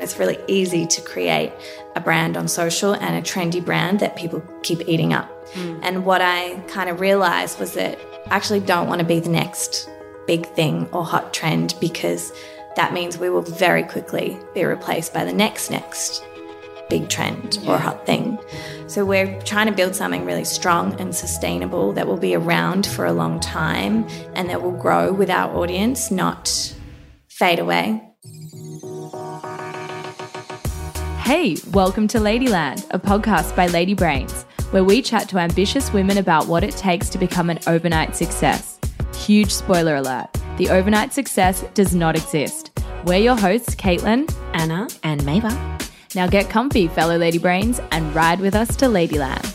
[0.00, 1.52] It's really easy to create
[1.94, 5.28] a brand on social and a trendy brand that people keep eating up.
[5.52, 5.80] Mm.
[5.82, 9.28] And what I kind of realized was that I actually don't want to be the
[9.28, 9.88] next
[10.26, 12.32] big thing or hot trend because
[12.76, 16.24] that means we will very quickly be replaced by the next next
[16.88, 17.72] big trend yeah.
[17.72, 18.38] or hot thing.
[18.86, 23.06] So we're trying to build something really strong and sustainable that will be around for
[23.06, 26.74] a long time and that will grow with our audience, not
[27.28, 28.11] fade away.
[31.22, 34.42] Hey, welcome to Ladyland, a podcast by Lady Brains,
[34.72, 38.80] where we chat to ambitious women about what it takes to become an overnight success.
[39.14, 42.76] Huge spoiler alert the overnight success does not exist.
[43.04, 45.52] We're your hosts, Caitlin, Anna, and Mava.
[46.16, 49.46] Now get comfy, fellow Lady Brains, and ride with us to Ladyland.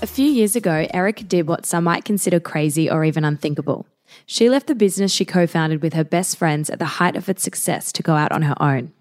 [0.00, 3.86] A few years ago, Eric did what some might consider crazy or even unthinkable.
[4.32, 7.28] She left the business she co founded with her best friends at the height of
[7.28, 8.92] its success to go out on her own.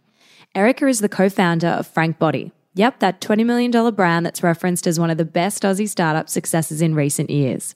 [0.56, 2.52] Erika is the co founder of Frank Body.
[2.73, 6.81] Yep, that $20 million brand that's referenced as one of the best Aussie startup successes
[6.81, 7.76] in recent years.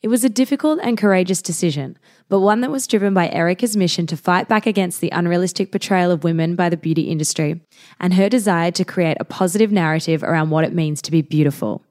[0.00, 1.98] It was a difficult and courageous decision,
[2.30, 6.10] but one that was driven by Erika's mission to fight back against the unrealistic portrayal
[6.10, 7.60] of women by the beauty industry
[8.00, 11.84] and her desire to create a positive narrative around what it means to be beautiful.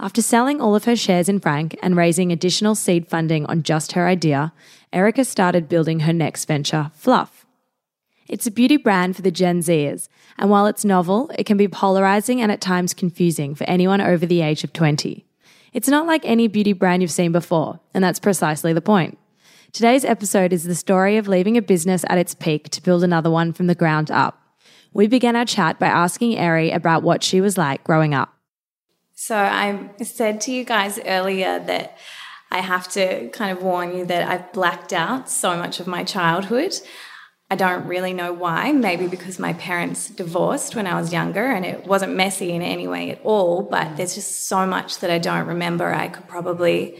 [0.00, 3.92] After selling all of her shares in Frank and raising additional seed funding on just
[3.92, 4.52] her idea,
[4.92, 7.44] Erika started building her next venture, Fluff.
[8.28, 11.66] It's a beauty brand for the Gen Zers, and while it's novel, it can be
[11.66, 15.26] polarizing and at times confusing for anyone over the age of 20.
[15.72, 19.18] It's not like any beauty brand you've seen before, and that's precisely the point.
[19.72, 23.30] Today's episode is the story of leaving a business at its peak to build another
[23.30, 24.40] one from the ground up.
[24.92, 28.37] We began our chat by asking Eri about what she was like growing up.
[29.20, 31.98] So I said to you guys earlier that
[32.52, 36.04] I have to kind of warn you that I've blacked out so much of my
[36.04, 36.72] childhood.
[37.50, 38.70] I don't really know why.
[38.70, 42.86] Maybe because my parents divorced when I was younger and it wasn't messy in any
[42.86, 45.92] way at all, but there's just so much that I don't remember.
[45.92, 46.96] I could probably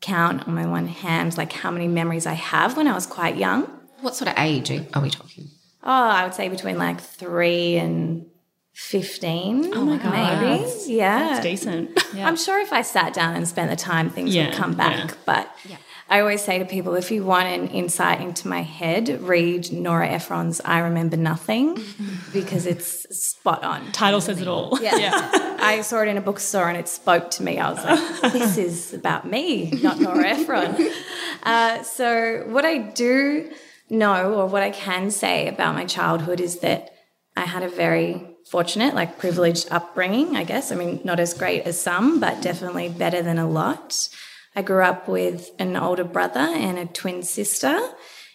[0.00, 3.36] count on my one hand like how many memories I have when I was quite
[3.36, 3.64] young.
[4.00, 5.50] What sort of age are we talking?
[5.82, 8.30] Oh, I would say between like three and
[8.74, 10.12] 15 oh my god.
[10.12, 11.18] Maybe that's, yeah.
[11.18, 12.04] that's decent.
[12.12, 12.26] Yeah.
[12.26, 15.10] i'm sure if i sat down and spent the time things yeah, would come back
[15.10, 15.16] yeah.
[15.24, 15.76] but yeah.
[16.08, 20.08] i always say to people if you want an insight into my head read nora
[20.08, 21.78] ephron's i remember nothing
[22.32, 23.04] because it's
[23.44, 23.92] spot on.
[23.92, 24.78] Title says it all.
[24.80, 24.96] Yeah.
[24.96, 25.56] yeah.
[25.60, 27.58] I saw it in a bookstore and it spoke to me.
[27.58, 30.90] I was like this is about me not nora ephron.
[31.42, 33.52] Uh, so what i do
[33.90, 36.90] know or what i can say about my childhood is that
[37.36, 40.70] i had a very fortunate, like privileged upbringing, I guess.
[40.70, 44.08] I mean, not as great as some, but definitely better than a lot.
[44.54, 47.78] I grew up with an older brother and a twin sister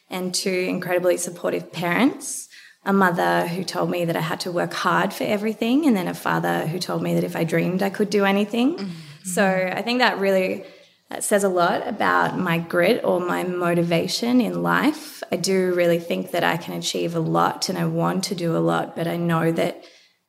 [0.10, 2.48] and two incredibly supportive parents.
[2.86, 6.08] A mother who told me that I had to work hard for everything, and then
[6.08, 8.78] a father who told me that if I dreamed, I could do anything.
[8.78, 8.92] Mm-hmm.
[9.26, 10.64] So I think that really
[11.10, 15.24] that says a lot about my grit or my motivation in life.
[15.32, 18.56] I do really think that I can achieve a lot and I want to do
[18.56, 19.84] a lot, but I know that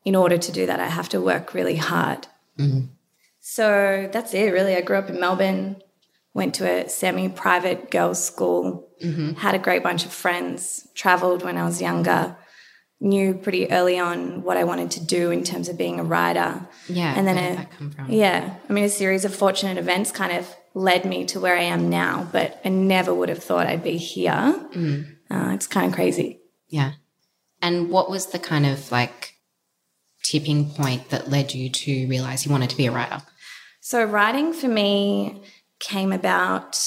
[0.04, 2.26] in order to do that, I have to work really hard.
[2.58, 2.86] Mm-hmm.
[3.40, 4.76] So that's it, really.
[4.76, 5.82] I grew up in Melbourne,
[6.34, 9.32] went to a semi private girls' school, mm-hmm.
[9.32, 12.36] had a great bunch of friends, traveled when I was younger,
[13.00, 16.68] knew pretty early on what I wanted to do in terms of being a writer.
[16.86, 17.14] Yeah.
[17.16, 21.24] And then, a, yeah, I mean, a series of fortunate events kind of led me
[21.26, 24.68] to where I am now, but I never would have thought I'd be here.
[24.74, 25.16] Mm.
[25.30, 26.40] Uh, it's kind of crazy.
[26.68, 26.92] Yeah.
[27.62, 29.34] And what was the kind of like
[30.24, 33.22] tipping point that led you to realize you wanted to be a writer?
[33.80, 35.42] So, writing for me
[35.78, 36.78] came about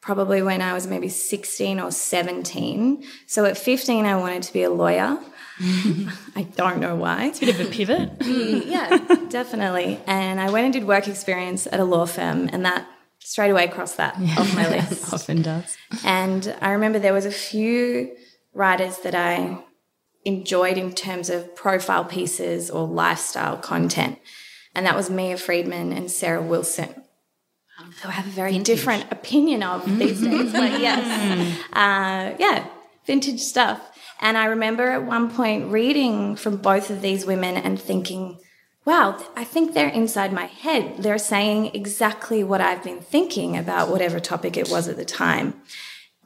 [0.00, 3.04] probably when I was maybe 16 or 17.
[3.26, 5.18] So, at 15, I wanted to be a lawyer.
[5.60, 7.26] I don't know why.
[7.26, 8.10] It's a bit of a pivot.
[8.66, 8.98] yeah,
[9.28, 10.00] definitely.
[10.06, 12.88] And I went and did work experience at a law firm, and that
[13.20, 14.34] straight away crossed that yeah.
[14.38, 15.12] off my list.
[15.12, 15.76] Often does.
[16.04, 18.16] And I remember there was a few
[18.52, 19.58] writers that I
[20.24, 24.18] enjoyed in terms of profile pieces or lifestyle content.
[24.74, 26.94] And that was Mia Freedman and Sarah Wilson,
[28.02, 28.66] who I have a very vintage.
[28.66, 30.52] different opinion of these days.
[30.52, 32.66] But yes, uh, yeah,
[33.06, 33.90] vintage stuff.
[34.20, 38.38] And I remember at one point reading from both of these women and thinking,
[38.84, 40.96] wow, I think they're inside my head.
[40.98, 45.60] They're saying exactly what I've been thinking about whatever topic it was at the time.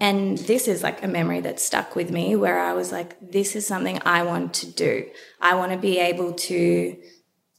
[0.00, 3.56] And this is like a memory that stuck with me where I was like, this
[3.56, 5.08] is something I want to do.
[5.40, 6.96] I want to be able to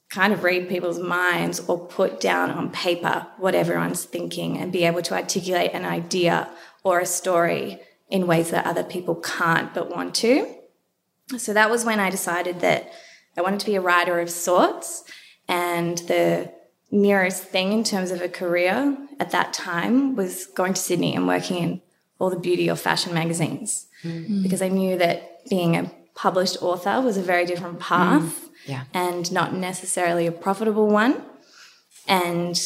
[0.10, 4.86] kind of read people's minds or put down on paper what everyone's thinking and be
[4.86, 6.50] able to articulate an idea
[6.84, 10.56] or a story in ways that other people can't but want to.
[11.38, 12.92] So that was when I decided that
[13.38, 15.04] I wanted to be a writer of sorts.
[15.48, 16.52] And the
[16.90, 21.28] nearest thing in terms of a career at that time was going to Sydney and
[21.28, 21.82] working in
[22.20, 24.44] all the beauty of fashion magazines mm.
[24.44, 28.50] because I knew that being a published author was a very different path mm.
[28.66, 28.84] yeah.
[28.94, 31.24] and not necessarily a profitable one.
[32.08, 32.60] And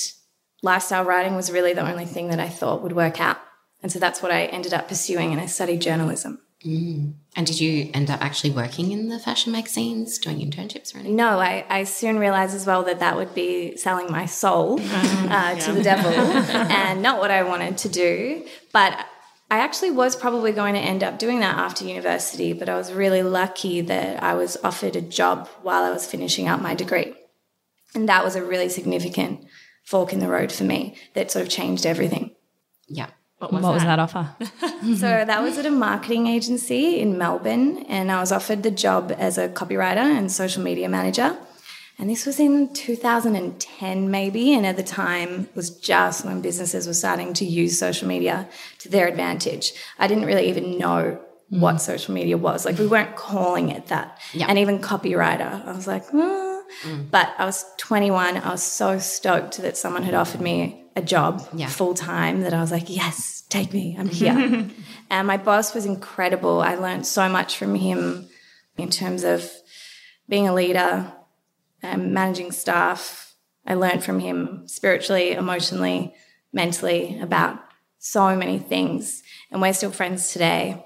[0.64, 3.38] lifestyle writing was really the only thing that I thought would work out.
[3.84, 6.40] And so that's what I ended up pursuing, and I studied journalism.
[6.66, 7.16] Mm.
[7.36, 11.18] And did you end up actually working in the fashion magazines, doing internships or anything?
[11.18, 14.84] No, I, I soon realized as well that that would be selling my soul uh,
[14.84, 15.56] yeah.
[15.60, 18.46] to the devil and not what I wanted to do.
[18.72, 19.06] But
[19.54, 22.92] I actually was probably going to end up doing that after university, but I was
[22.92, 27.14] really lucky that I was offered a job while I was finishing up my degree.
[27.94, 29.46] And that was a really significant
[29.86, 32.32] fork in the road for me that sort of changed everything.
[32.88, 33.12] Yeah.
[33.38, 33.74] What was, what that?
[33.76, 34.36] was that offer?
[34.98, 39.14] so that was at a marketing agency in Melbourne, and I was offered the job
[39.16, 41.38] as a copywriter and social media manager.
[42.00, 44.54] And this was in 2010, maybe.
[44.54, 48.50] And at the time, was just when businesses were starting to use social media
[48.80, 49.74] to their advantage.
[50.00, 51.20] I didn't really even know
[51.52, 51.60] mm.
[51.60, 52.66] what social media was.
[52.66, 54.20] Like, we weren't calling it that.
[54.34, 54.48] Yeah.
[54.50, 56.64] And even copywriter, I was like, oh.
[56.84, 57.12] mm.
[57.12, 58.38] but I was 21.
[58.38, 61.68] I was so stoked that someone had offered me a job yeah.
[61.68, 64.70] full time that I was like, yes, take me, I'm here.
[65.10, 66.62] and my boss was incredible.
[66.62, 68.28] I learned so much from him
[68.78, 69.50] in terms of
[70.28, 71.12] being a leader,
[71.84, 73.36] and managing staff.
[73.66, 76.16] I learned from him spiritually, emotionally,
[76.52, 77.60] mentally about
[78.00, 79.24] so many things.
[79.52, 80.86] And we're still friends today.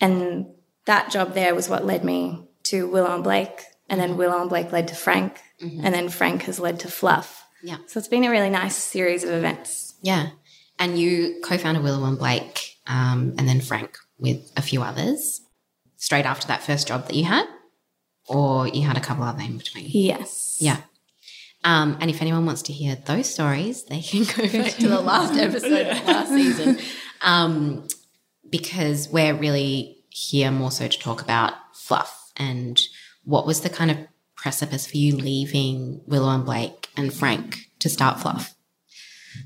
[0.00, 0.46] And
[0.86, 3.64] that job there was what led me to Willow and Blake.
[3.88, 5.40] And then Willow and Blake led to Frank.
[5.62, 5.84] Mm-hmm.
[5.84, 7.44] And then Frank has led to Fluff.
[7.62, 7.76] Yeah.
[7.86, 9.94] So it's been a really nice series of events.
[10.02, 10.30] Yeah.
[10.78, 15.42] And you co founded Willow and Blake um, and then Frank with a few others
[15.96, 17.46] straight after that first job that you had?
[18.28, 19.86] Or you had a couple other in between?
[19.88, 20.56] Yes.
[20.60, 20.78] Yeah.
[21.64, 25.00] Um, and if anyone wants to hear those stories, they can go back to the
[25.00, 26.78] last episode of last season.
[27.20, 27.86] Um,
[28.50, 32.80] because we're really here more so to talk about fluff and
[33.24, 33.98] what was the kind of
[34.36, 38.54] precipice for you leaving Willow and Blake and Frank to start Fluff?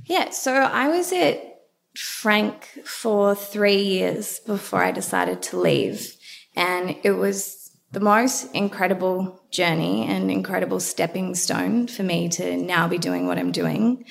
[0.04, 1.60] Yeah, so I was at
[1.94, 6.16] Frank for three years before I decided to leave.
[6.54, 7.55] And it was
[7.96, 13.38] the most incredible journey and incredible stepping stone for me to now be doing what
[13.38, 14.04] I'm doing.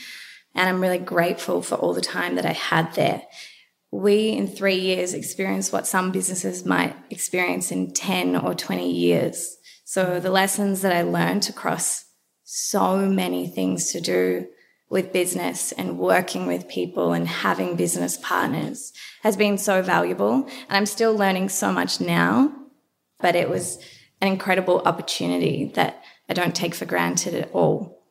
[0.55, 3.21] And I'm really grateful for all the time that I had there.
[3.91, 9.55] We, in three years, experienced what some businesses might experience in 10 or 20 years.
[9.83, 12.05] So the lessons that I learned across
[12.43, 14.47] so many things to do
[14.89, 20.33] with business and working with people and having business partners has been so valuable.
[20.33, 22.64] And I'm still learning so much now,
[23.19, 23.79] but it was
[24.21, 28.03] an incredible opportunity that I don't take for granted at all.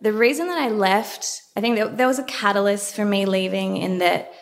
[0.00, 3.98] The reason that I left, I think there was a catalyst for me leaving in
[3.98, 4.32] that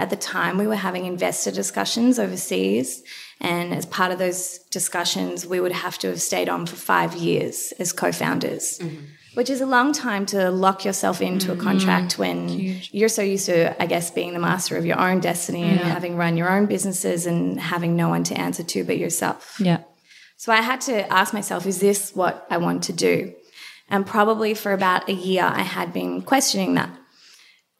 [0.00, 3.02] at the time we were having investor discussions overseas
[3.40, 7.14] and as part of those discussions, we would have to have stayed on for five
[7.14, 9.04] years as co founders, mm-hmm.
[9.34, 11.60] Which is a long time to lock yourself into mm-hmm.
[11.60, 12.90] a contract when Huge.
[12.92, 15.70] you're so used to, I guess, being the master of your own destiny yeah.
[15.70, 19.60] and having run your own businesses and having no one to answer to but yourself.
[19.60, 19.82] Yeah.
[20.36, 23.34] So I had to ask myself, is this what I want to do?
[23.88, 26.90] And probably for about a year, I had been questioning that.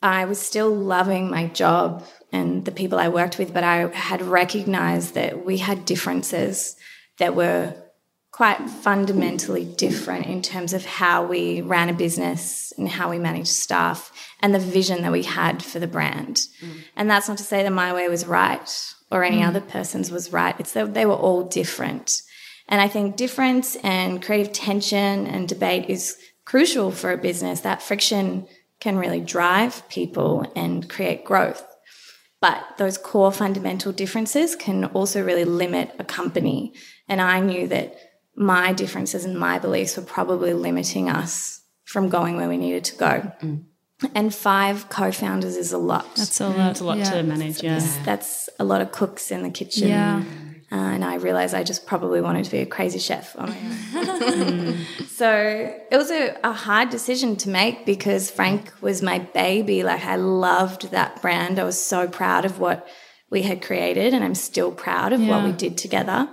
[0.02, 4.22] I was still loving my job and the people I worked with, but I had
[4.22, 6.76] recognized that we had differences
[7.18, 7.74] that were
[8.38, 13.48] quite fundamentally different in terms of how we ran a business and how we managed
[13.48, 16.36] staff and the vision that we had for the brand.
[16.62, 16.84] Mm.
[16.94, 19.48] And that's not to say that my way was right or any mm.
[19.48, 20.54] other person's was right.
[20.60, 22.22] It's that they were all different.
[22.68, 27.62] And I think difference and creative tension and debate is crucial for a business.
[27.62, 28.46] That friction
[28.78, 31.66] can really drive people and create growth.
[32.40, 36.72] But those core fundamental differences can also really limit a company.
[37.08, 37.96] And I knew that
[38.38, 42.96] my differences and my beliefs were probably limiting us from going where we needed to
[42.96, 43.32] go.
[43.42, 43.64] Mm.
[44.14, 46.14] And five co founders is a lot.
[46.14, 46.56] That's a lot.
[46.56, 47.10] That's a lot yeah.
[47.10, 47.78] to manage, yeah.
[47.78, 49.88] That's, that's, a lot of cooks in the kitchen.
[49.88, 50.22] Yeah.
[50.70, 53.58] Uh, and I realized I just probably wanted to be a crazy chef on my
[53.96, 54.78] own.
[55.08, 59.82] so it was a, a, hard decision to make because Frank was my baby.
[59.82, 61.58] Like I loved that brand.
[61.58, 62.86] I was so proud of what
[63.30, 65.30] we had created, and I'm still proud of yeah.
[65.30, 66.28] what we did together.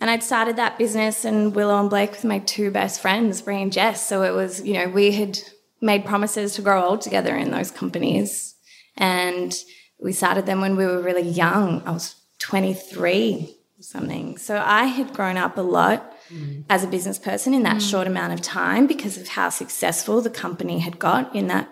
[0.00, 3.62] And I'd started that business and Willow and Blake with my two best friends, Bree
[3.62, 4.06] and Jess.
[4.06, 5.38] So it was, you know, we had
[5.80, 8.54] made promises to grow old together in those companies.
[8.96, 9.54] And
[10.00, 11.82] we started them when we were really young.
[11.84, 14.38] I was 23 or something.
[14.38, 16.64] So I had grown up a lot mm.
[16.68, 17.90] as a business person in that mm.
[17.90, 21.68] short amount of time because of how successful the company had got in that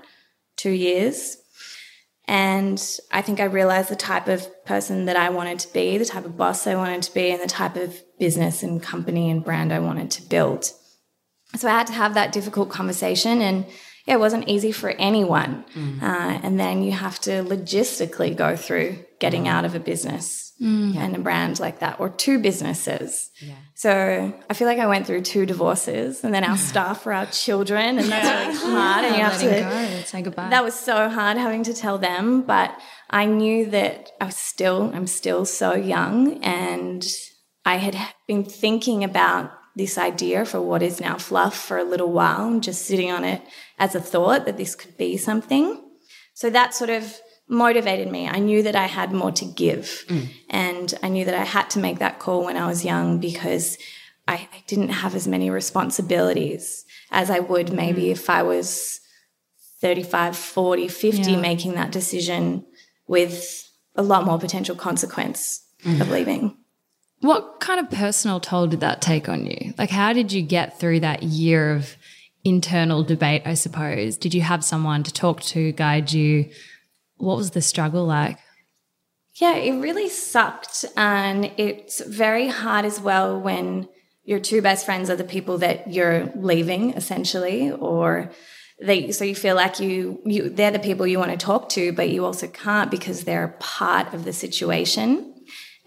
[0.56, 1.36] two years.
[2.28, 6.04] And I think I realized the type of person that I wanted to be, the
[6.04, 9.44] type of boss I wanted to be, and the type of business and company and
[9.44, 10.70] brand I wanted to build.
[11.54, 13.66] So I had to have that difficult conversation and
[14.06, 15.64] yeah, it wasn't easy for anyone.
[15.74, 16.02] Mm.
[16.02, 19.48] Uh, and then you have to logistically go through getting mm.
[19.48, 20.94] out of a business mm.
[20.96, 23.30] and a brand like that, or two businesses.
[23.40, 23.54] Yeah.
[23.74, 27.26] So I feel like I went through two divorces, and then our staff were our
[27.26, 29.04] children, and that's really hard.
[29.04, 30.50] And you have to go, say goodbye.
[30.50, 32.78] That was so hard having to tell them, but
[33.10, 37.04] I knew that I was still, I'm still so young, and
[37.66, 42.12] I had been thinking about this idea for what is now fluff for a little
[42.12, 43.42] while and just sitting on it
[43.78, 45.82] as a thought that this could be something.
[46.32, 48.28] So that sort of motivated me.
[48.28, 50.04] I knew that I had more to give.
[50.06, 50.28] Mm.
[50.48, 53.78] And I knew that I had to make that call when I was young because
[54.28, 58.10] I, I didn't have as many responsibilities as I would maybe mm.
[58.12, 59.00] if I was
[59.80, 61.40] 35, 40, 50 yeah.
[61.40, 62.64] making that decision
[63.08, 66.00] with a lot more potential consequence mm.
[66.00, 66.56] of leaving.
[67.20, 69.74] What kind of personal toll did that take on you?
[69.78, 71.96] Like, how did you get through that year of
[72.44, 74.16] internal debate, I suppose?
[74.16, 76.50] Did you have someone to talk to, guide you?
[77.16, 78.38] What was the struggle like?
[79.34, 80.84] Yeah, it really sucked.
[80.96, 83.88] And it's very hard as well when
[84.24, 88.30] your two best friends are the people that you're leaving, essentially, or
[88.80, 91.92] they, so you feel like you, you, they're the people you want to talk to,
[91.92, 95.32] but you also can't because they're a part of the situation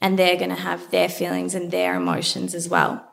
[0.01, 3.05] and they're going to have their feelings and their emotions as well.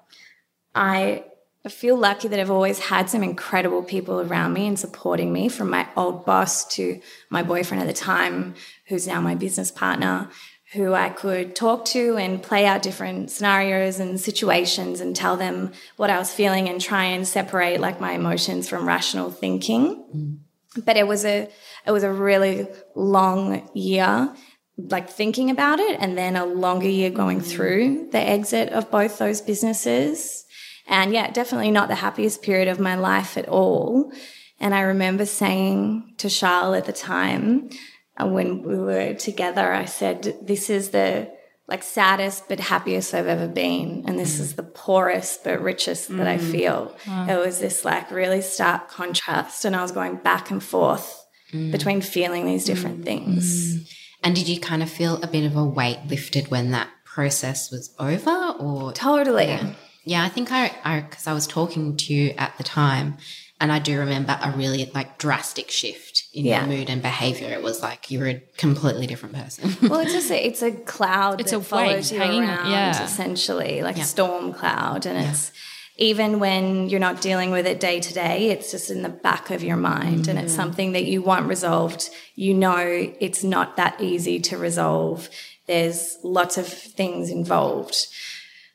[0.75, 1.25] I
[1.69, 5.71] feel lucky that I've always had some incredible people around me and supporting me from
[5.71, 7.01] my old boss to
[7.31, 8.55] my boyfriend at the time,
[8.87, 10.29] who's now my business partner,
[10.73, 15.73] who I could talk to and play out different scenarios and situations and tell them
[15.97, 20.05] what I was feeling and try and separate like my emotions from rational thinking.
[20.15, 20.85] Mm.
[20.85, 21.49] But it was a
[21.87, 24.35] it was a really long year
[24.79, 29.19] like thinking about it and then a longer year going through the exit of both
[29.19, 30.45] those businesses.
[30.87, 34.13] And yeah, definitely not the happiest period of my life at all.
[34.61, 37.71] And I remember saying to Charles at the time,
[38.19, 41.31] uh, when we were together, I said, this is the
[41.69, 44.05] like saddest but happiest I've ever been.
[44.07, 44.41] And this mm.
[44.41, 46.19] is the poorest but richest mm.
[46.19, 46.51] that I mm.
[46.51, 46.97] feel.
[47.07, 47.27] Wow.
[47.29, 49.65] It was this like really stark contrast.
[49.65, 51.73] And I was going back and forth mm.
[51.73, 53.05] between feeling these different mm.
[53.05, 53.93] things.
[54.27, 57.71] And did you kind of feel a bit of a weight lifted when that process
[57.71, 59.73] was over or totally yeah,
[60.05, 63.17] yeah i think i i because i was talking to you at the time
[63.61, 66.67] and i do remember a really like drastic shift in yeah.
[66.67, 70.13] your mood and behavior it was like you were a completely different person well it's
[70.13, 73.03] just a, it's a cloud it's a follows you around yeah.
[73.03, 74.03] essentially like yeah.
[74.03, 75.53] a storm cloud and it's
[75.99, 79.51] even when you're not dealing with it day to day, it's just in the back
[79.51, 80.29] of your mind mm.
[80.29, 80.57] and it's mm.
[80.57, 82.11] something that you want resolved.
[82.35, 85.31] You know, it's not that easy to resolve.
[85.67, 88.07] There's lots of things involved.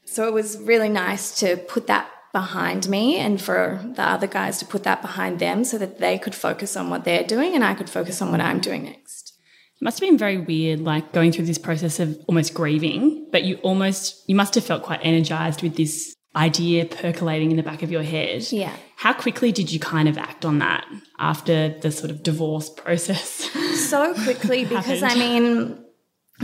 [0.05, 4.57] So it was really nice to put that behind me and for the other guys
[4.57, 7.63] to put that behind them so that they could focus on what they're doing and
[7.63, 9.33] I could focus on what I'm doing next.
[9.79, 13.43] It must have been very weird, like going through this process of almost grieving, but
[13.43, 17.83] you almost, you must have felt quite energized with this idea percolating in the back
[17.83, 18.49] of your head.
[18.51, 18.75] Yeah.
[18.95, 20.85] How quickly did you kind of act on that
[21.19, 23.49] after the sort of divorce process?
[23.81, 25.83] So quickly because I mean,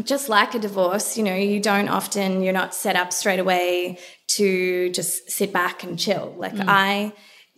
[0.04, 4.00] just like a divorce, you know, you don't often, you're not set up straight away
[4.36, 6.34] to just sit back and chill.
[6.38, 6.66] Like mm.
[6.68, 7.14] I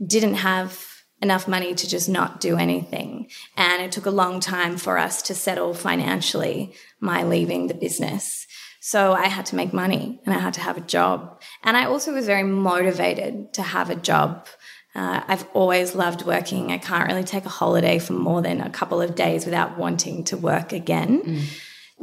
[0.05, 0.86] didn't have
[1.21, 3.29] enough money to just not do anything.
[3.57, 8.48] And it took a long time for us to settle financially my leaving the business.
[8.89, 11.39] So I had to make money and I had to have a job.
[11.63, 14.48] And I also was very motivated to have a job.
[14.96, 16.72] Uh, I've always loved working.
[16.72, 20.24] I can't really take a holiday for more than a couple of days without wanting
[20.24, 21.22] to work again.
[21.22, 21.43] Mm.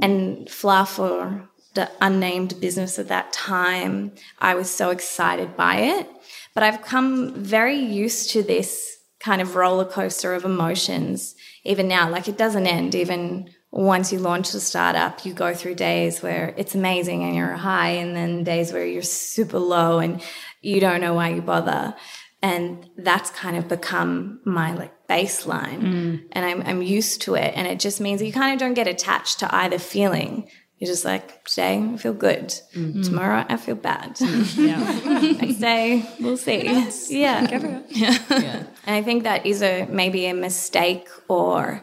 [0.01, 6.09] And Fluff or the unnamed business at that time, I was so excited by it.
[6.55, 12.09] But I've come very used to this kind of roller coaster of emotions even now.
[12.09, 16.55] Like it doesn't end, even once you launch the startup, you go through days where
[16.57, 20.23] it's amazing and you're high, and then days where you're super low and
[20.63, 21.95] you don't know why you bother.
[22.43, 25.81] And that's kind of become my like baseline.
[25.81, 26.25] Mm.
[26.33, 27.55] And I'm, I'm used to it.
[27.57, 30.49] And it just means you kind of don't get attached to either feeling.
[30.79, 32.49] You're just like, today I feel good.
[32.75, 33.05] Mm.
[33.05, 34.19] Tomorrow I feel bad.
[34.57, 34.79] Yeah.
[35.41, 36.65] Next day, we'll see.
[36.65, 37.11] Yes.
[37.11, 37.51] Yeah.
[37.51, 38.19] yeah.
[38.31, 38.63] yeah.
[38.87, 41.83] And I think that is a maybe a mistake or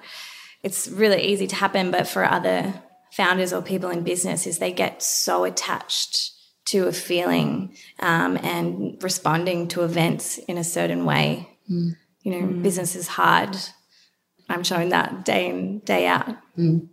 [0.63, 2.73] it's really easy to happen, but for other
[3.11, 6.31] founders or people in business, is they get so attached
[6.65, 11.49] to a feeling um, and responding to events in a certain way.
[11.69, 11.91] Mm.
[12.21, 12.63] You know, mm.
[12.63, 13.55] business is hard.
[14.49, 16.29] I'm showing that day in, day out.
[16.57, 16.87] Mm.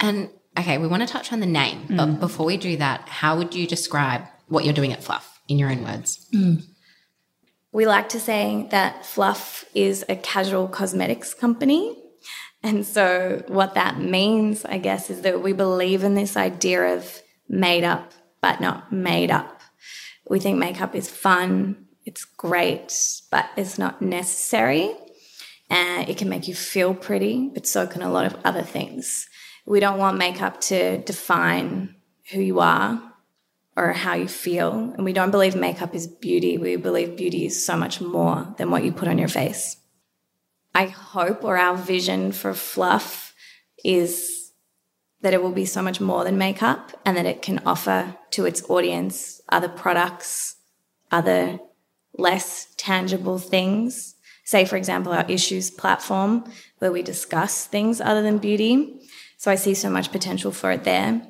[0.00, 2.20] And okay, we want to touch on the name, but mm.
[2.20, 5.70] before we do that, how would you describe what you're doing at Fluff in your
[5.70, 6.26] own words?
[6.34, 6.64] Mm.
[7.70, 11.96] We like to say that Fluff is a casual cosmetics company.
[12.62, 17.22] And so, what that means, I guess, is that we believe in this idea of
[17.48, 19.60] made up, but not made up.
[20.28, 22.92] We think makeup is fun, it's great,
[23.30, 24.92] but it's not necessary.
[25.70, 29.28] And it can make you feel pretty, but so can a lot of other things.
[29.66, 31.96] We don't want makeup to define
[32.32, 33.00] who you are
[33.76, 34.72] or how you feel.
[34.72, 36.56] And we don't believe makeup is beauty.
[36.56, 39.76] We believe beauty is so much more than what you put on your face.
[40.74, 43.34] I hope, or our vision for fluff
[43.84, 44.52] is
[45.20, 48.46] that it will be so much more than makeup and that it can offer to
[48.46, 50.56] its audience other products,
[51.10, 51.58] other
[52.16, 54.14] less tangible things.
[54.44, 56.44] Say, for example, our issues platform
[56.78, 59.00] where we discuss things other than beauty.
[59.36, 61.22] So I see so much potential for it there.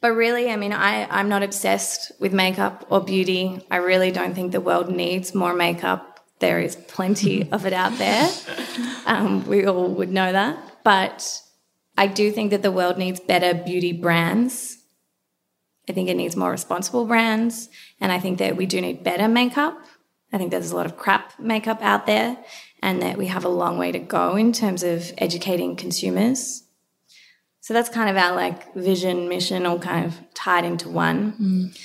[0.00, 3.64] But really, I mean, I, I'm not obsessed with makeup or beauty.
[3.70, 6.11] I really don't think the world needs more makeup.
[6.42, 8.28] There is plenty of it out there.
[9.06, 10.58] Um, we all would know that.
[10.82, 11.40] But
[11.96, 14.78] I do think that the world needs better beauty brands.
[15.88, 17.68] I think it needs more responsible brands.
[18.00, 19.78] And I think that we do need better makeup.
[20.32, 22.36] I think there's a lot of crap makeup out there
[22.82, 26.64] and that we have a long way to go in terms of educating consumers.
[27.60, 31.32] So that's kind of our like vision, mission, all kind of tied into one.
[31.40, 31.78] Mm.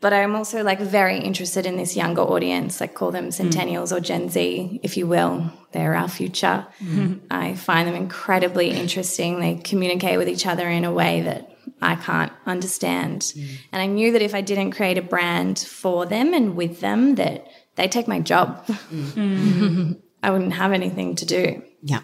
[0.00, 3.96] But I'm also like very interested in this younger audience, like call them centennials mm.
[3.96, 5.52] or Gen Z, if you will.
[5.72, 6.66] They're our future.
[6.82, 7.20] Mm.
[7.30, 9.40] I find them incredibly interesting.
[9.40, 13.20] They communicate with each other in a way that I can't understand.
[13.22, 13.48] Mm.
[13.72, 17.16] And I knew that if I didn't create a brand for them and with them,
[17.16, 18.66] that they take my job.
[18.66, 20.00] Mm.
[20.22, 21.62] I wouldn't have anything to do.
[21.82, 22.00] Yeah.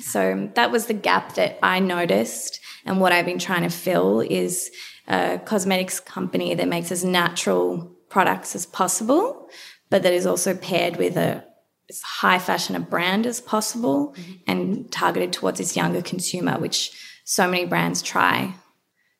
[0.00, 2.60] So that was the gap that I noticed.
[2.84, 4.70] And what I've been trying to fill is
[5.08, 9.48] a cosmetics company that makes as natural products as possible,
[9.90, 11.44] but that is also paired with a
[11.90, 14.32] as high fashion a brand as possible mm-hmm.
[14.46, 16.92] and targeted towards this younger consumer, which
[17.24, 18.54] so many brands try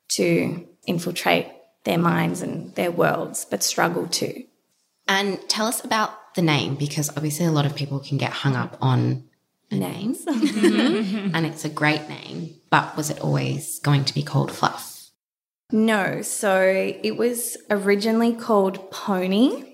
[0.09, 1.49] to infiltrate
[1.85, 4.45] their minds and their worlds, but struggle to.
[5.09, 8.57] And tell us about the name, because obviously a lot of people can get hung
[8.57, 9.25] up on
[9.71, 10.25] names.
[10.25, 11.31] mm-hmm.
[11.35, 14.92] and it's a great name, but was it always going to be called Fluff?
[15.73, 16.23] No.
[16.23, 19.69] So it was originally called Pony.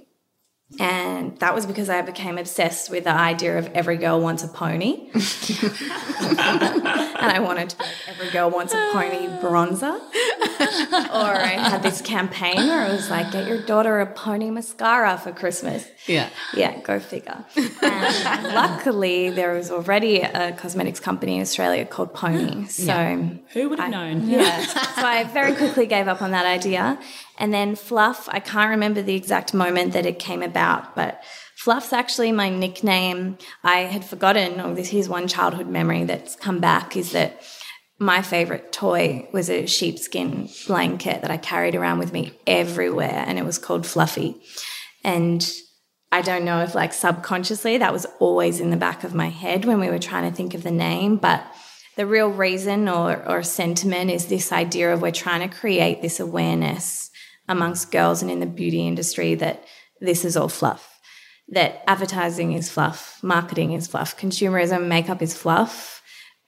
[0.78, 4.48] And that was because I became obsessed with the idea of every girl wants a
[4.48, 5.08] pony.
[5.14, 5.18] and
[7.32, 9.98] I wanted to be every girl wants a pony bronzer.
[10.60, 15.18] or I had this campaign where it was like, get your daughter a pony mascara
[15.18, 15.88] for Christmas.
[16.06, 16.28] Yeah.
[16.54, 17.44] Yeah, go figure.
[17.82, 22.66] And luckily, there was already a cosmetics company in Australia called Pony.
[22.66, 23.28] So yeah.
[23.52, 24.28] who would have I, known?
[24.28, 24.64] Yeah.
[24.64, 26.98] so I very quickly gave up on that idea.
[27.38, 31.22] And then Fluff, I can't remember the exact moment that it came about, but
[31.54, 33.36] Fluff's actually my nickname.
[33.64, 37.42] I had forgotten, oh, this here's one childhood memory that's come back, is that
[37.98, 43.38] my favorite toy was a sheepskin blanket that I carried around with me everywhere, and
[43.38, 44.40] it was called Fluffy.
[45.04, 45.48] And
[46.12, 49.64] I don't know if, like, subconsciously that was always in the back of my head
[49.64, 51.44] when we were trying to think of the name, but
[51.96, 56.20] the real reason or, or sentiment is this idea of we're trying to create this
[56.20, 57.10] awareness
[57.48, 59.64] amongst girls and in the beauty industry that
[60.00, 61.00] this is all fluff,
[61.48, 65.97] that advertising is fluff, marketing is fluff, consumerism, makeup is fluff,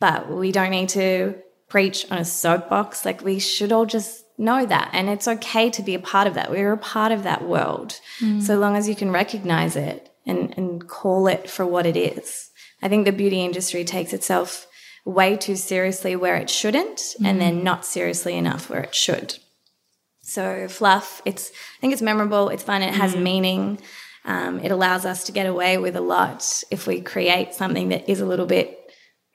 [0.01, 1.37] but we don't need to
[1.69, 3.05] preach on a soapbox.
[3.05, 4.91] Like we should all just know that.
[4.93, 6.51] And it's okay to be a part of that.
[6.51, 8.01] We're a part of that world.
[8.21, 8.43] Mm.
[8.43, 12.51] So long as you can recognize it and, and call it for what it is.
[12.83, 14.67] I think the beauty industry takes itself
[15.05, 17.25] way too seriously where it shouldn't, mm.
[17.25, 19.37] and then not seriously enough where it should.
[20.23, 23.23] So fluff, it's I think it's memorable, it's fun, it has mm.
[23.23, 23.79] meaning.
[24.25, 28.09] Um, it allows us to get away with a lot if we create something that
[28.09, 28.80] is a little bit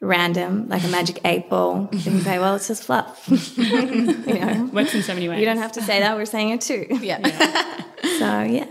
[0.02, 1.90] random, like a magic eight ball.
[1.94, 3.28] You can say, well, it's just fluff.
[3.58, 5.40] you know, works in so many ways.
[5.40, 6.16] You don't have to say that.
[6.16, 6.86] We're saying it too.
[6.90, 7.20] Yeah.
[7.26, 7.84] yeah.
[8.20, 8.68] so yeah.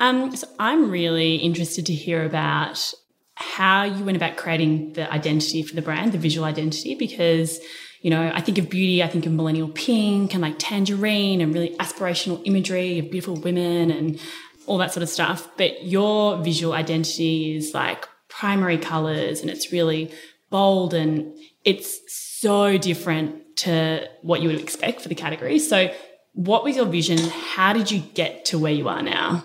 [0.00, 2.92] Um, so I'm really interested to hear about
[3.34, 7.60] how you went about creating the identity for the brand, the visual identity, because
[8.00, 11.52] you know, I think of beauty, I think of millennial pink and like tangerine and
[11.52, 14.20] really aspirational imagery of beautiful women and
[14.66, 15.48] all that sort of stuff.
[15.56, 20.12] But your visual identity is like primary colors and it's really
[20.48, 25.58] bold and it's so different to what you would expect for the category.
[25.58, 25.92] So,
[26.34, 27.18] what was your vision?
[27.18, 29.44] How did you get to where you are now?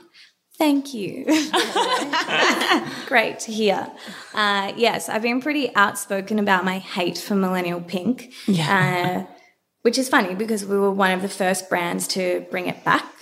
[0.60, 1.26] Thank you.
[3.08, 3.92] Great to hear.
[4.36, 8.32] Uh, yes, I've been pretty outspoken about my hate for millennial pink.
[8.46, 9.26] Yeah.
[9.28, 9.34] Uh,
[9.82, 13.13] which is funny because we were one of the first brands to bring it back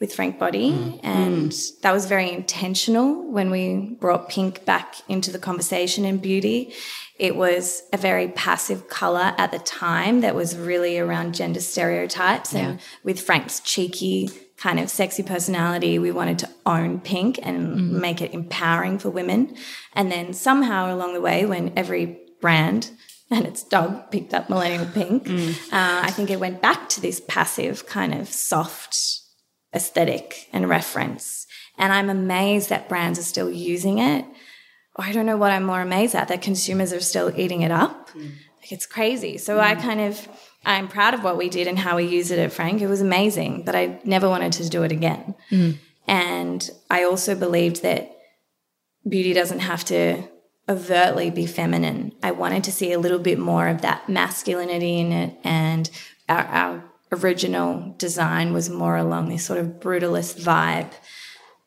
[0.00, 0.72] with Frank Body.
[0.72, 1.00] Mm.
[1.04, 6.72] And that was very intentional when we brought pink back into the conversation in beauty.
[7.18, 12.54] It was a very passive color at the time that was really around gender stereotypes.
[12.54, 18.22] And with Frank's cheeky, kind of sexy personality, we wanted to own pink and make
[18.22, 19.54] it empowering for women.
[19.92, 22.90] And then somehow along the way, when every brand
[23.30, 27.20] and its dog picked up millennial pink, uh, I think it went back to this
[27.28, 29.19] passive, kind of soft
[29.74, 31.46] aesthetic and reference.
[31.78, 34.24] And I'm amazed that brands are still using it.
[34.96, 37.70] Or I don't know what I'm more amazed at that consumers are still eating it
[37.70, 38.10] up.
[38.10, 38.28] Hmm.
[38.60, 39.38] Like it's crazy.
[39.38, 39.60] So hmm.
[39.60, 40.28] I kind of
[40.64, 42.82] I'm proud of what we did and how we used it at Frank.
[42.82, 45.34] It was amazing, but I never wanted to do it again.
[45.48, 45.70] Hmm.
[46.06, 48.16] And I also believed that
[49.08, 50.22] beauty doesn't have to
[50.68, 52.12] overtly be feminine.
[52.22, 55.38] I wanted to see a little bit more of that masculinity in it.
[55.44, 55.90] And
[56.28, 60.92] our, our original design was more along this sort of brutalist vibe.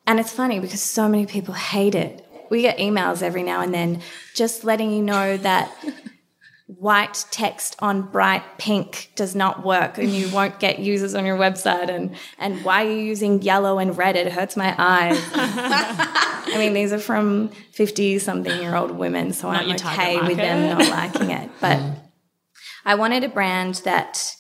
[0.06, 2.26] And it's funny because so many people hate it.
[2.50, 4.02] We get emails every now and then
[4.36, 5.72] just letting you know that
[6.68, 11.38] white text on bright pink does not work and you won't get users on your
[11.38, 11.90] website.
[11.90, 14.16] And and why are you using yellow and red?
[14.16, 15.20] It hurts my eyes.
[15.34, 20.78] I mean these are from 50 something year old women so i'm okay with them
[20.78, 21.50] not liking it.
[21.60, 21.82] But
[22.86, 24.36] i wanted a brand that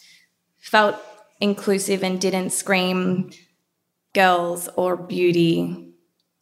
[0.73, 0.95] felt
[1.39, 3.29] inclusive and didn't scream
[4.15, 5.93] girls or beauty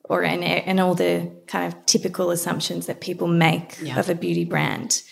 [0.05, 4.45] or and, and all the kind of typical assumptions that people make of a beauty
[4.45, 5.03] brand.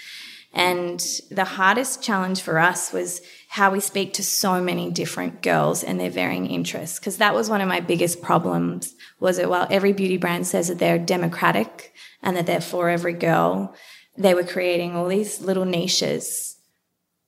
[0.53, 5.83] And the hardest challenge for us was how we speak to so many different girls
[5.83, 6.97] and their varying interests.
[6.97, 10.69] Because that was one of my biggest problems was that while every beauty brand says
[10.69, 13.75] that they're democratic and that they're for every girl,
[14.17, 16.55] they were creating all these little niches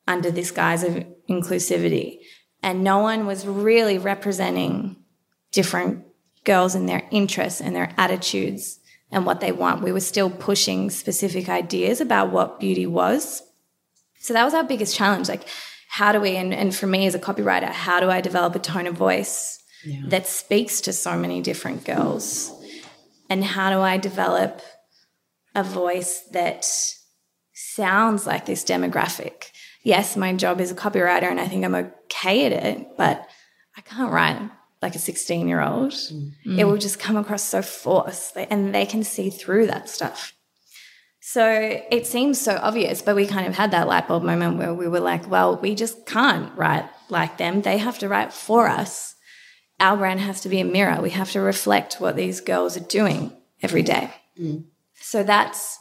[0.07, 2.19] under this guise of inclusivity.
[2.63, 4.97] And no one was really representing
[5.51, 6.05] different
[6.43, 8.79] girls and their interests and their attitudes
[9.11, 9.81] and what they want.
[9.81, 13.43] We were still pushing specific ideas about what beauty was.
[14.19, 15.27] So that was our biggest challenge.
[15.27, 15.47] Like,
[15.89, 18.59] how do we, and, and for me as a copywriter, how do I develop a
[18.59, 19.59] tone of voice
[20.05, 22.51] that speaks to so many different girls?
[23.29, 24.61] And how do I develop
[25.55, 26.65] a voice that
[27.53, 29.50] sounds like this demographic?
[29.83, 33.27] Yes, my job is a copywriter and I think I'm okay at it, but
[33.75, 34.39] I can't write
[34.81, 35.91] like a 16 year old.
[35.91, 36.33] Mm.
[36.57, 40.33] It will just come across so forced and they can see through that stuff.
[41.23, 44.73] So it seems so obvious, but we kind of had that light bulb moment where
[44.73, 47.61] we were like, well, we just can't write like them.
[47.61, 49.15] They have to write for us.
[49.79, 50.99] Our brand has to be a mirror.
[51.01, 54.11] We have to reflect what these girls are doing every day.
[54.39, 54.65] Mm.
[54.95, 55.79] So that's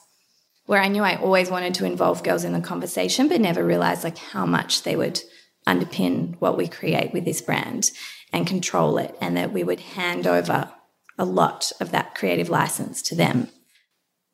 [0.71, 4.05] where I knew I always wanted to involve girls in the conversation, but never realized
[4.05, 5.21] like how much they would
[5.67, 7.91] underpin what we create with this brand
[8.33, 10.71] and control it, and that we would hand over
[11.19, 13.49] a lot of that creative license to them.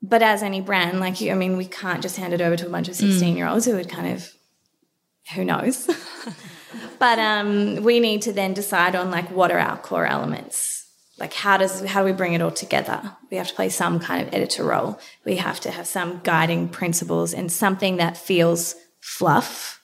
[0.03, 2.71] But as any brand, like I mean, we can't just hand it over to a
[2.71, 4.31] bunch of 16 year olds who would kind of,
[5.35, 5.89] who knows?
[6.99, 10.76] but um, we need to then decide on like what are our core elements
[11.19, 13.17] like how does how do we bring it all together?
[13.31, 14.99] We have to play some kind of editor role.
[15.25, 19.83] We have to have some guiding principles and something that feels fluff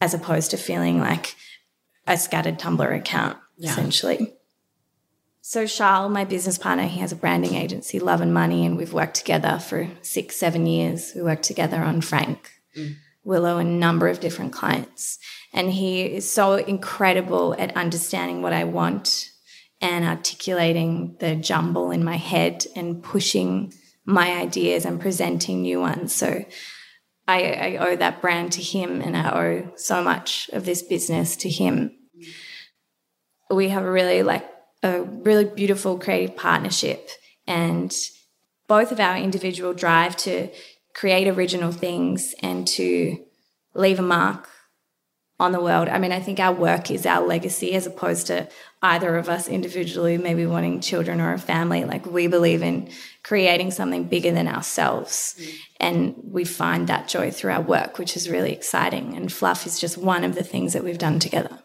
[0.00, 1.36] as opposed to feeling like
[2.06, 4.34] a scattered tumblr account essentially.
[5.40, 8.92] So charles my business partner he has a branding agency love and money and we've
[8.92, 11.12] worked together for six seven years.
[11.14, 12.96] We worked together on frank mm.
[13.22, 15.20] willow and a number of different clients.
[15.52, 19.30] And he is so incredible at understanding what i want
[19.80, 23.72] and articulating the jumble in my head and pushing
[24.04, 26.14] my ideas and presenting new ones.
[26.14, 26.44] So
[27.26, 31.36] I, I, owe that brand to him and I owe so much of this business
[31.36, 31.96] to him.
[33.50, 34.46] We have a really like
[34.82, 37.08] a really beautiful creative partnership
[37.46, 37.94] and
[38.68, 40.48] both of our individual drive to
[40.94, 43.18] create original things and to
[43.74, 44.48] leave a mark
[45.40, 45.88] on the world.
[45.88, 48.48] I mean, I think our work is our legacy as opposed to
[48.84, 51.84] either of us individually maybe wanting children or a family.
[51.84, 52.90] Like we believe in
[53.22, 55.34] creating something bigger than ourselves.
[55.38, 55.58] Mm.
[55.80, 59.16] And we find that joy through our work, which is really exciting.
[59.16, 61.60] And fluff is just one of the things that we've done together.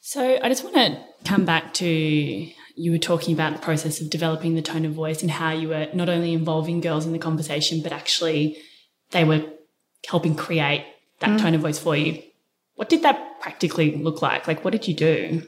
[0.00, 4.10] So I just want to come back to you were talking about the process of
[4.10, 7.18] developing the tone of voice and how you were not only involving girls in the
[7.18, 8.58] conversation, but actually
[9.10, 9.44] they were
[10.08, 10.84] helping create
[11.20, 11.40] that mm.
[11.40, 12.20] tone of voice for you.
[12.74, 14.48] What did that practically look like?
[14.48, 15.42] Like, what did you do?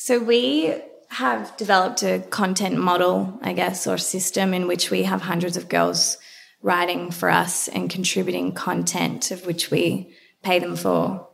[0.00, 0.72] So we
[1.08, 5.68] have developed a content model, I guess, or system in which we have hundreds of
[5.68, 6.18] girls
[6.62, 11.28] writing for us and contributing content of which we pay them for.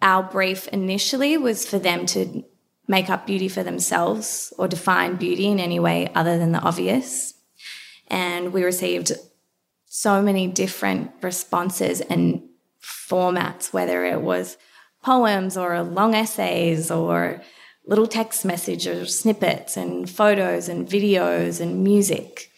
[0.00, 2.44] Our brief initially was for them to
[2.86, 7.34] make up beauty for themselves or define beauty in any way other than the obvious.
[8.06, 9.10] And we received
[9.86, 12.44] so many different responses and
[12.80, 14.58] formats, whether it was
[15.02, 17.42] poems or long essays or
[17.86, 22.50] little text messages, snippets and photos and videos and music.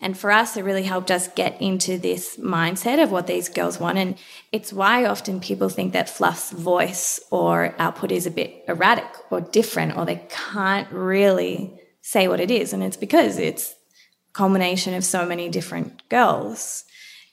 [0.00, 3.80] And for us, it really helped us get into this mindset of what these girls
[3.80, 3.98] want.
[3.98, 4.14] And
[4.52, 9.40] it's why often people think that Fluff's voice or output is a bit erratic or
[9.40, 12.72] different, or they can't really say what it is.
[12.72, 16.84] And it's because it's a culmination of so many different girls.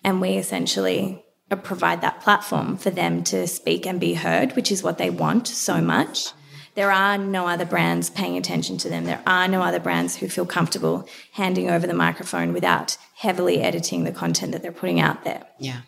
[0.04, 1.24] And we essentially
[1.62, 5.48] provide that platform for them to speak and be heard, which is what they want
[5.48, 6.30] so much.
[6.76, 9.06] There are no other brands paying attention to them.
[9.06, 14.04] There are no other brands who feel comfortable handing over the microphone without heavily editing
[14.04, 15.46] the content that they're putting out there.
[15.58, 15.82] Yeah.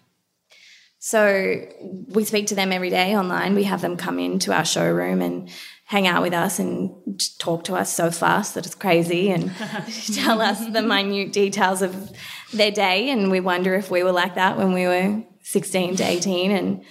[1.00, 1.66] So
[2.08, 3.54] we speak to them every day online.
[3.54, 5.50] We have them come into our showroom and
[5.86, 6.92] hang out with us and
[7.38, 9.54] talk to us so fast that it's crazy and
[10.14, 12.12] tell us the minute details of
[12.52, 13.10] their day.
[13.10, 16.52] And we wonder if we were like that when we were 16 to 18.
[16.52, 16.84] And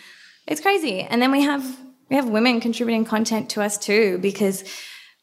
[0.46, 1.00] it's crazy.
[1.00, 1.76] And then we have
[2.08, 4.64] we have women contributing content to us too, because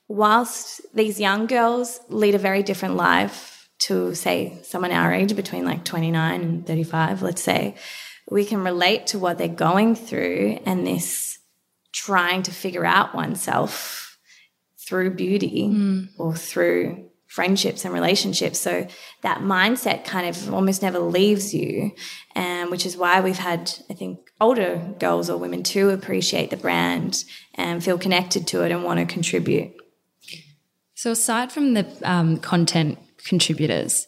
[0.08, 5.65] whilst these young girls lead a very different life to, say, someone our age, between
[5.65, 7.76] like 29 and 35, let's say,
[8.30, 11.39] we can relate to what they're going through and this
[11.93, 14.17] trying to figure out oneself
[14.80, 16.08] through beauty mm.
[16.17, 18.60] or through friendships and relationships.
[18.60, 18.86] So
[19.24, 21.91] that mindset kind of almost never leaves you,
[22.36, 26.52] and um, which is why we've had, I think, older girls or women too appreciate
[26.52, 27.24] the brand
[27.56, 29.74] and feel connected to it and want to contribute.
[30.93, 34.06] So aside from the um, content contributors,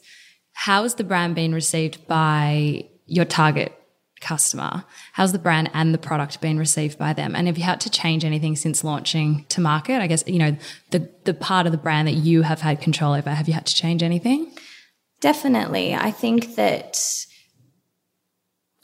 [0.54, 3.74] how has the brand been received by your target
[4.22, 4.86] customer?
[5.14, 7.36] How's the brand and the product been received by them?
[7.36, 10.02] And have you had to change anything since launching to market?
[10.02, 10.58] I guess, you know,
[10.92, 13.66] the, the part of the brand that you have had control over, have you had
[13.66, 14.52] to change anything?
[15.22, 15.96] Definitely.
[15.96, 17.26] I think that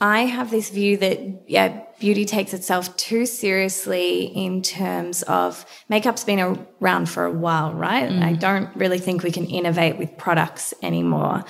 [0.00, 6.24] I have this view that, yeah, beauty takes itself too seriously in terms of makeup's
[6.24, 8.10] been around for a while, right?
[8.10, 8.22] Mm.
[8.22, 11.44] I don't really think we can innovate with products anymore,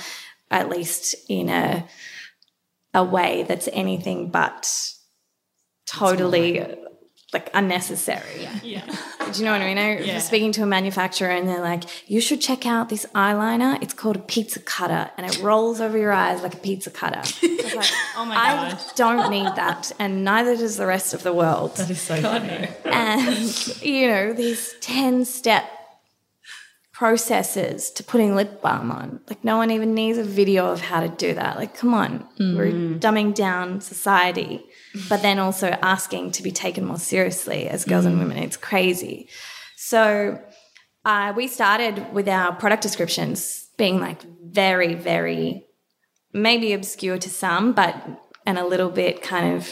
[0.50, 1.86] at least in a
[2.94, 4.68] a way that's anything but
[5.86, 6.76] totally
[7.32, 8.46] like unnecessary.
[8.62, 8.84] Yeah.
[9.32, 9.78] Do you know what I mean?
[9.78, 10.14] I yeah.
[10.16, 13.82] was speaking to a manufacturer and they're like, you should check out this eyeliner.
[13.82, 17.22] It's called a pizza cutter and it rolls over your eyes like a pizza cutter.
[17.42, 18.74] I like, oh my God.
[18.74, 19.92] I don't need that.
[19.98, 21.76] And neither does the rest of the world.
[21.76, 22.68] That is so funny.
[22.84, 25.64] And, you know, these 10 step
[27.02, 29.18] processes to putting lip balm on.
[29.28, 31.56] Like no one even needs a video of how to do that.
[31.56, 32.56] Like come on, mm.
[32.56, 34.64] we're dumbing down society,
[35.08, 38.10] but then also asking to be taken more seriously as girls mm.
[38.10, 38.38] and women.
[38.38, 39.28] It's crazy.
[39.76, 40.40] So
[41.04, 45.66] uh, we started with our product descriptions being like very, very
[46.32, 47.96] maybe obscure to some, but
[48.46, 49.68] and a little bit kind of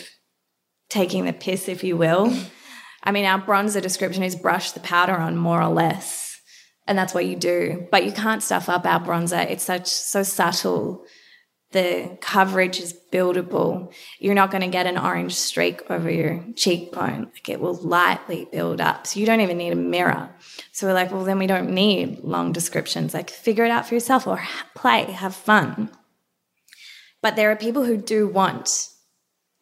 [0.88, 2.36] taking the piss, if you will.
[3.04, 6.19] I mean, our bronzer description is brush the powder on more or less
[6.90, 7.86] and that's what you do.
[7.92, 9.48] But you can't stuff up our bronzer.
[9.48, 11.04] It's such so subtle.
[11.70, 13.92] The coverage is buildable.
[14.18, 17.30] You're not going to get an orange streak over your cheekbone.
[17.32, 19.06] Like it will lightly build up.
[19.06, 20.34] So you don't even need a mirror.
[20.72, 23.14] So we're like, well, then we don't need long descriptions.
[23.14, 24.42] Like figure it out for yourself or
[24.74, 25.90] play, have fun.
[27.22, 28.88] But there are people who do want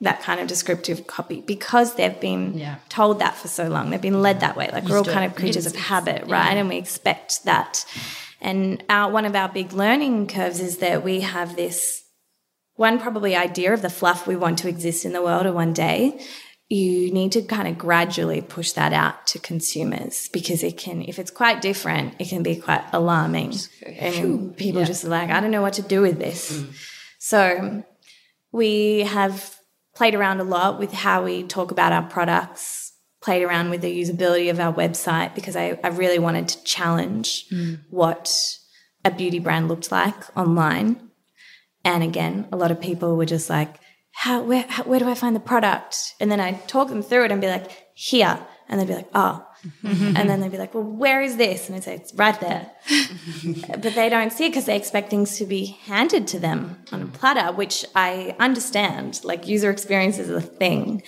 [0.00, 2.76] that kind of descriptive copy because they've been yeah.
[2.88, 3.90] told that for so long.
[3.90, 4.70] They've been led that way.
[4.72, 6.52] Like we're all kind of creatures of habit, right?
[6.52, 6.60] Yeah.
[6.60, 7.84] And we expect that.
[8.40, 12.04] And our, one of our big learning curves is that we have this
[12.76, 15.72] one probably idea of the fluff we want to exist in the world or one
[15.72, 16.24] day.
[16.68, 21.18] You need to kind of gradually push that out to consumers because it can, if
[21.18, 23.54] it's quite different, it can be quite alarming.
[23.84, 24.86] And people yeah.
[24.86, 26.52] just like, I don't know what to do with this.
[26.52, 26.74] Mm.
[27.18, 27.84] So
[28.52, 29.57] we have
[29.98, 34.00] played around a lot with how we talk about our products, played around with the
[34.00, 37.80] usability of our website because I, I really wanted to challenge mm.
[37.90, 38.32] what
[39.04, 41.10] a beauty brand looked like online.
[41.84, 43.74] And again, a lot of people were just like,
[44.12, 46.14] how, where, how, where do I find the product?
[46.20, 48.38] And then I'd talk them through it and be like, here.
[48.68, 49.44] And they'd be like, oh.
[49.82, 50.16] Mm-hmm.
[50.16, 51.68] and then they'd be like, well, where is this?
[51.68, 52.70] And I'd say, it's right there.
[52.88, 53.80] Mm-hmm.
[53.80, 57.02] but they don't see it because they expect things to be handed to them on
[57.02, 59.20] a platter, which I understand.
[59.24, 61.02] Like user experience is a thing.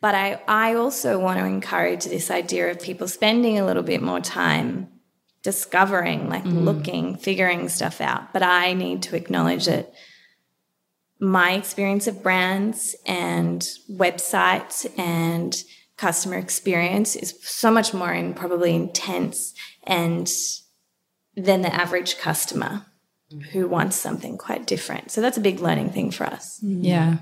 [0.00, 4.02] But I, I also want to encourage this idea of people spending a little bit
[4.02, 4.88] more time
[5.42, 6.58] discovering, like mm-hmm.
[6.58, 8.32] looking, figuring stuff out.
[8.32, 9.92] But I need to acknowledge that
[11.20, 15.54] my experience of brands and websites and
[15.96, 19.54] customer experience is so much more and probably intense
[19.84, 20.28] and
[21.36, 22.86] than the average customer
[23.52, 25.10] who wants something quite different.
[25.10, 26.60] So that's a big learning thing for us.
[26.62, 26.84] Mm-hmm.
[26.84, 27.16] Yeah.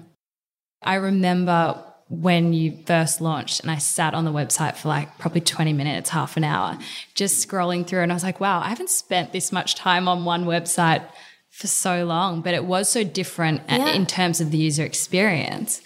[0.82, 5.40] I remember when you first launched and I sat on the website for like probably
[5.40, 6.78] 20 minutes, half an hour,
[7.14, 8.02] just scrolling through.
[8.02, 11.02] And I was like, wow, I haven't spent this much time on one website
[11.48, 13.92] for so long, but it was so different uh, Yeah.
[13.92, 15.80] in terms of the user experience,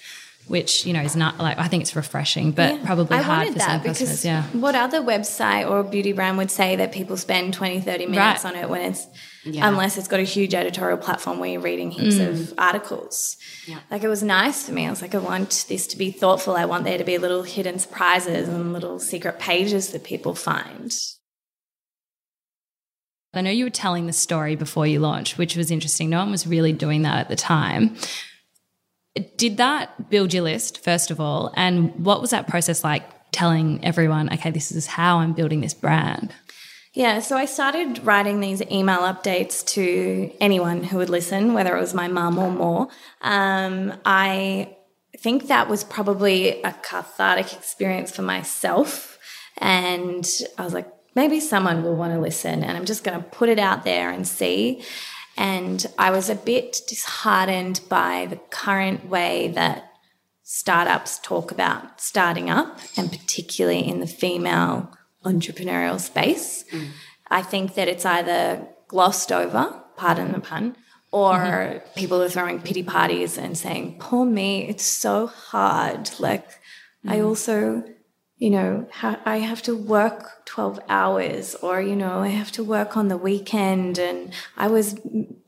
[0.49, 3.53] which, you know, is not like, I think it's refreshing, but probably I hard wanted
[3.55, 4.25] for some that customers.
[4.25, 4.43] Yeah.
[4.53, 8.55] what other website or beauty brand would say that people spend 20, 30 minutes Right.
[8.55, 9.07] on it when it's,
[9.45, 9.69] Yeah.
[9.69, 12.29] unless it's got a huge editorial platform where you're reading heaps Mm.
[12.29, 13.37] of articles.
[13.67, 13.79] Yeah.
[13.91, 14.87] Like it was nice for me.
[14.87, 16.55] I was like, I want this to be thoughtful.
[16.57, 20.93] I want there to be little hidden surprises and little secret pages that people find.
[23.35, 26.09] I know you were telling the story before you launched, which was interesting.
[26.09, 27.97] No one was really doing that at the time.
[29.37, 31.53] Did that build your list, first of all?
[31.57, 35.75] And what was that process like telling everyone, okay, this is how I'm building this
[35.75, 36.35] brand?
[36.93, 41.81] Yeah, so I started writing these email updates to anyone who would listen, whether it
[41.81, 42.89] was my mum or more.
[43.21, 44.75] Um, I
[45.19, 49.19] think that was probably a cathartic experience for myself.
[49.59, 50.27] And
[50.57, 53.49] I was like, maybe someone will want to listen, and I'm just going to put
[53.49, 54.83] it out there and see.
[55.37, 59.93] And I was a bit disheartened by the current way that
[60.43, 64.91] startups talk about starting up, and particularly in the female
[65.25, 66.65] entrepreneurial space.
[66.71, 66.89] Mm.
[67.29, 70.77] I think that it's either glossed over, pardon the pun,
[71.11, 71.95] or mm-hmm.
[71.97, 76.11] people are throwing pity parties and saying, poor me, it's so hard.
[76.21, 76.49] Like,
[77.07, 77.27] I mm.
[77.27, 77.85] also,
[78.39, 82.63] you know, ha- I have to work 12 hours, or, you know, I have to
[82.65, 84.99] work on the weekend, and I was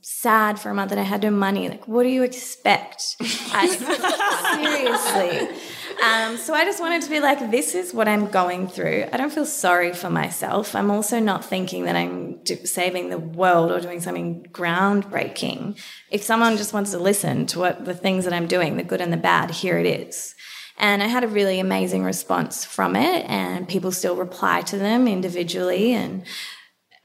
[0.01, 1.69] sad for a month and I had no money.
[1.69, 3.17] Like, what do you expect?
[3.21, 3.69] I-
[4.57, 5.57] seriously.
[6.03, 9.05] Um, so I just wanted to be like, this is what I'm going through.
[9.13, 10.75] I don't feel sorry for myself.
[10.75, 15.79] I'm also not thinking that I'm do- saving the world or doing something groundbreaking.
[16.11, 19.01] If someone just wants to listen to what the things that I'm doing, the good
[19.01, 20.35] and the bad, here it is.
[20.79, 25.09] And I had a really amazing response from it, and people still reply to them
[25.09, 25.93] individually.
[25.93, 26.25] And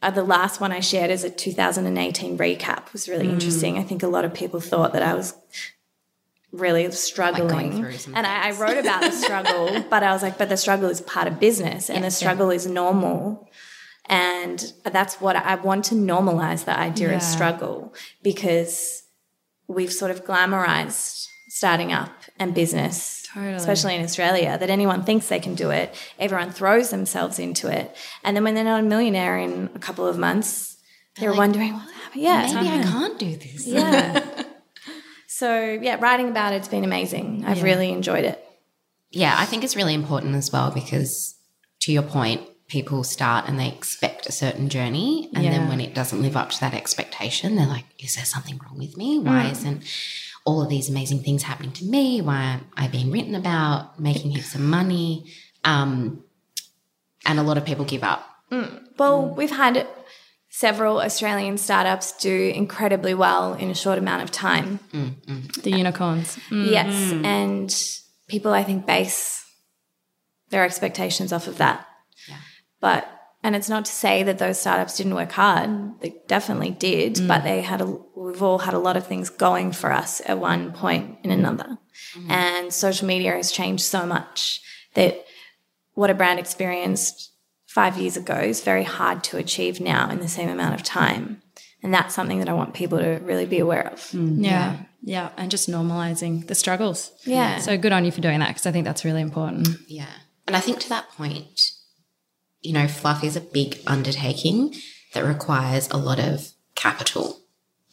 [0.01, 3.77] uh, the last one I shared as a 2018 recap was really interesting.
[3.77, 5.33] I think a lot of people thought that I was
[6.51, 7.91] really struggling.
[7.97, 10.89] some and I, I wrote about the struggle, but I was like, but the struggle
[10.89, 13.49] is part of business and the struggle is normal.
[14.05, 19.03] And that's what I want to normalize the idea of struggle because
[19.67, 25.39] we've sort of glamorized starting up and business, especially in Australia, that anyone thinks they
[25.39, 25.95] can do it.
[26.19, 27.95] Everyone throws themselves into it.
[28.23, 30.77] And then when they're not a millionaire in a couple of months,
[31.19, 32.23] they're wondering what's happening.
[32.25, 32.51] Yeah.
[32.53, 33.67] Maybe I can't do this.
[33.67, 34.43] Yeah.
[35.27, 37.43] so yeah, writing about it's been amazing.
[37.45, 38.43] I've really enjoyed it.
[39.11, 41.35] Yeah, I think it's really important as well because,
[41.81, 45.29] to your point, people start and they expect a certain journey.
[45.35, 45.51] And Yeah.
[45.51, 48.79] then when it doesn't live up to that expectation, they're like, is there something wrong
[48.79, 49.19] with me?
[49.19, 49.51] Why mm.
[49.51, 49.83] isn't
[50.45, 52.21] all of these amazing things happening to me?
[52.21, 55.31] Why am I being written about, making heaps of money?
[55.63, 56.23] Um,
[57.25, 58.27] and a lot of people give up.
[58.51, 58.81] Mm.
[58.97, 59.87] Well, we've had
[60.49, 64.79] several Australian startups do incredibly well in a short amount of time.
[64.91, 65.61] Mm, mm.
[65.63, 66.37] The unicorns.
[66.51, 67.11] Yes.
[67.23, 67.73] And
[68.27, 69.43] people, I think, base
[70.49, 71.87] their expectations off of that.
[72.79, 73.07] But,
[73.43, 75.99] and it's not to say that those startups didn't work hard.
[75.99, 77.43] They definitely did, but mm.
[77.43, 80.71] they had a, we've all had a lot of things going for us at one
[80.71, 81.77] point in another.
[82.17, 82.31] Mm-hmm.
[82.31, 84.61] And social media has changed so much
[84.93, 85.25] that
[85.93, 87.31] what a brand experienced
[87.65, 91.41] five years ago is very hard to achieve now in the same amount of time.
[91.81, 93.99] And that's something that I want people to really be aware of.
[94.11, 94.77] Mm, yeah.
[95.01, 95.29] Yeah.
[95.35, 97.11] And just normalizing the struggles.
[97.25, 97.57] Yeah.
[97.57, 99.67] So good on you for doing that because I think that's really important.
[99.87, 100.07] Yeah.
[100.47, 101.73] And I think to that point,
[102.63, 104.73] you know, Fluff is a big undertaking
[105.13, 107.39] that requires a lot of capital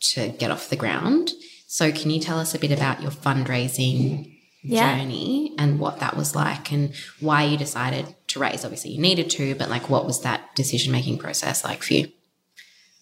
[0.01, 1.33] to get off the ground.
[1.67, 4.99] So, can you tell us a bit about your fundraising Yeah.
[4.99, 8.65] journey and what that was like and why you decided to raise?
[8.65, 12.13] Obviously, you needed to, but like, what was that decision making process like for you?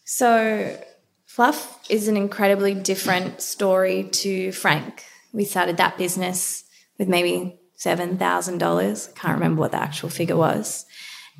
[0.05, 0.83] So,
[1.27, 5.05] Fluff is an incredibly different story to Frank.
[5.33, 6.65] We started that business
[6.99, 9.09] with maybe $7,000.
[9.09, 10.85] I can't remember what the actual figure was.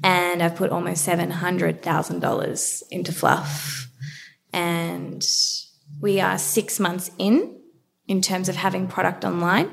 [0.03, 3.89] And I've put almost $700,000 into Fluff.
[4.53, 5.27] And
[6.01, 7.61] we are six months in
[8.07, 9.71] in terms of having product online.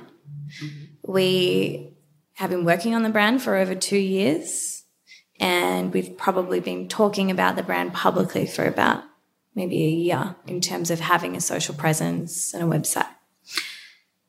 [1.04, 1.94] We
[2.34, 4.84] have been working on the brand for over two years,
[5.40, 9.04] and we've probably been talking about the brand publicly for about
[9.56, 13.08] maybe a year in terms of having a social presence and a website.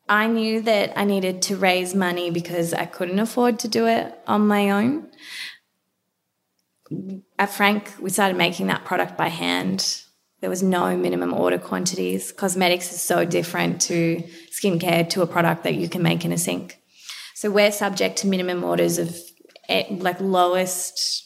[0.09, 4.17] I knew that I needed to raise money because I couldn't afford to do it
[4.27, 5.11] on my own.
[7.39, 10.03] At Frank, we started making that product by hand.
[10.41, 12.33] There was no minimum order quantities.
[12.33, 14.23] Cosmetics is so different to
[14.53, 16.79] skincare to a product that you can make in a sink.
[17.35, 19.17] So we're subject to minimum orders of
[19.69, 21.25] eh, like lowest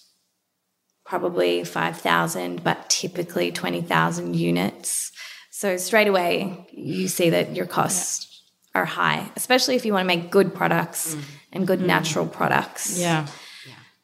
[1.04, 5.10] probably 5,000, but typically 20,000 units.
[5.50, 8.42] So straight away, you see that your costs
[8.72, 8.80] yeah.
[8.80, 11.22] are high, especially if you want to make good products mm.
[11.52, 11.86] and good mm.
[11.86, 12.98] natural products.
[12.98, 13.26] Yeah.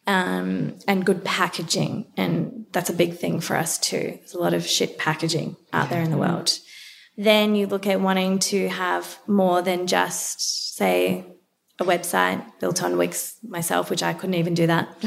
[0.07, 2.07] Um, and good packaging.
[2.17, 4.19] And that's a big thing for us too.
[4.19, 6.59] There's a lot of shit packaging out there in the world.
[7.17, 11.25] Then you look at wanting to have more than just, say,
[11.79, 14.89] a website built on Wix myself, which I couldn't even do that.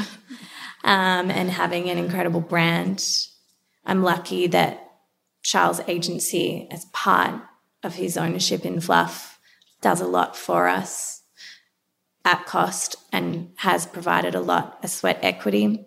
[0.84, 3.04] um, and having an incredible brand.
[3.86, 4.86] I'm lucky that
[5.42, 7.40] Charles' agency, as part
[7.82, 9.38] of his ownership in Fluff,
[9.80, 11.19] does a lot for us
[12.24, 15.86] at cost and has provided a lot of sweat equity.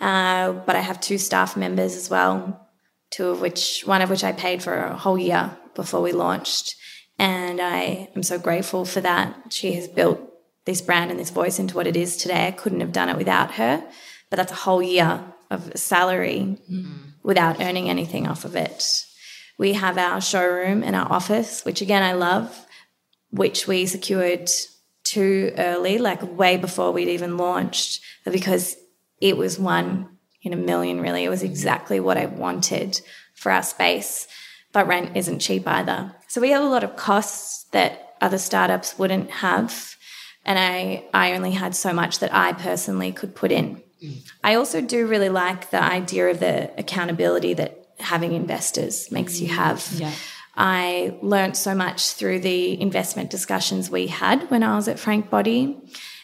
[0.00, 2.68] Uh, but I have two staff members as well,
[3.10, 6.76] two of which, one of which I paid for a whole year before we launched.
[7.18, 9.52] And I am so grateful for that.
[9.52, 10.20] She has built
[10.66, 12.46] this brand and this voice into what it is today.
[12.46, 13.84] I couldn't have done it without her.
[14.30, 16.98] But that's a whole year of salary mm.
[17.22, 18.84] without earning anything off of it.
[19.56, 22.66] We have our showroom and our office, which again I love,
[23.30, 24.50] which we secured
[25.08, 28.76] too early, like way before we'd even launched, because
[29.20, 31.24] it was one in a million, really.
[31.24, 33.00] It was exactly what I wanted
[33.34, 34.28] for our space.
[34.72, 36.14] But rent isn't cheap either.
[36.28, 39.96] So we have a lot of costs that other startups wouldn't have
[40.48, 43.82] and I, I only had so much that I personally could put in.
[44.02, 44.30] Mm.
[44.42, 49.48] I also do really like the idea of the accountability that having investors makes you
[49.48, 49.86] have.
[49.94, 50.12] Yeah.
[50.60, 55.30] I learned so much through the investment discussions we had when I was at Frank
[55.30, 55.78] Body,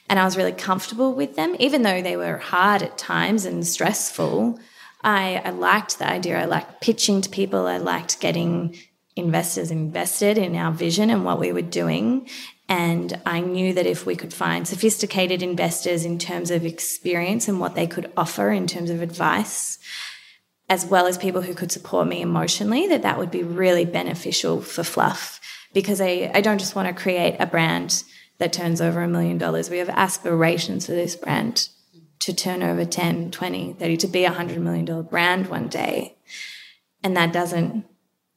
[0.08, 3.64] and I was really comfortable with them, even though they were hard at times and
[3.64, 4.58] stressful.
[5.04, 6.40] I, I liked the idea.
[6.40, 7.68] I liked pitching to people.
[7.68, 8.76] I liked getting
[9.14, 12.28] investors invested in our vision and what we were doing.
[12.68, 17.60] And I knew that if we could find sophisticated investors in terms of experience and
[17.60, 19.78] what they could offer in terms of advice,
[20.68, 24.60] as well as people who could support me emotionally, that that would be really beneficial
[24.60, 25.40] for Fluff.
[25.72, 28.04] Because I, I don't just want to create a brand
[28.38, 29.70] that turns over a million dollars.
[29.70, 31.68] We have aspirations for this brand
[32.20, 36.16] to turn over 10, 20, 30, to be a $100 million brand one day.
[37.02, 37.84] And that doesn't,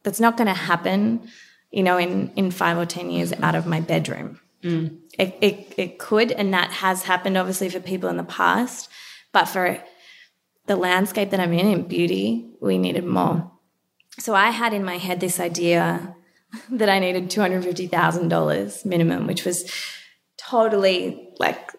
[0.03, 1.30] that's not going to happen
[1.71, 4.39] you know, in, in five or 10 years out of my bedroom.
[4.63, 4.97] Mm.
[5.17, 8.89] It, it, it could, and that has happened obviously for people in the past,
[9.32, 9.82] but for
[10.68, 13.51] the landscape that I'm in, in beauty, we needed more.
[14.20, 16.15] So I had in my head this idea
[16.70, 19.72] that I needed $250,000 minimum, which was
[20.38, 21.72] totally like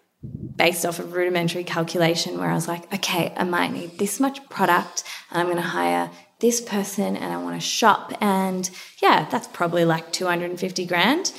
[0.55, 4.47] based off of rudimentary calculation where I was like, okay, I might need this much
[4.49, 8.13] product and I'm going to hire this person and I want to shop.
[8.21, 8.69] And
[9.01, 11.31] yeah, that's probably like 250 grand.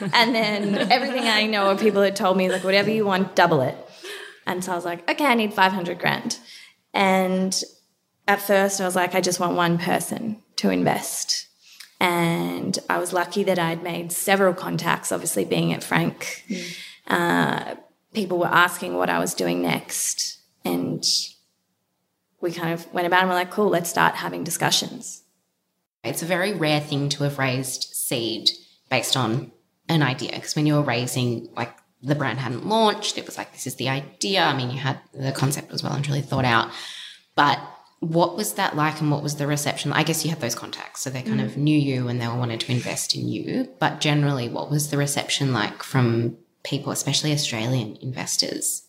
[0.00, 3.62] And then everything I know of people had told me, like, whatever you want, double
[3.62, 3.76] it.
[4.46, 6.38] And so I was like, okay, I need 500 grand.
[6.92, 7.62] And
[8.26, 11.46] at first I was like, I just want one person to invest.
[12.00, 16.44] And I was lucky that I'd made several contacts, obviously being at Frank.
[16.48, 16.76] Mm.
[17.08, 17.74] Uh,
[18.12, 20.38] people were asking what I was doing next.
[20.64, 21.04] And
[22.40, 25.22] we kind of went about and we're like, cool, let's start having discussions.
[26.04, 28.50] It's a very rare thing to have raised seed
[28.90, 29.50] based on
[29.88, 33.66] an idea because when you're raising, like the brand hadn't launched, it was like, this
[33.66, 34.42] is the idea.
[34.42, 36.70] I mean, you had the concept was well and truly thought out.
[37.34, 37.60] But
[38.00, 39.92] what was that like and what was the reception?
[39.92, 41.44] I guess you had those contacts, so they kind mm.
[41.44, 43.68] of knew you and they wanted to invest in you.
[43.80, 48.87] But generally, what was the reception like from people, especially Australian investors?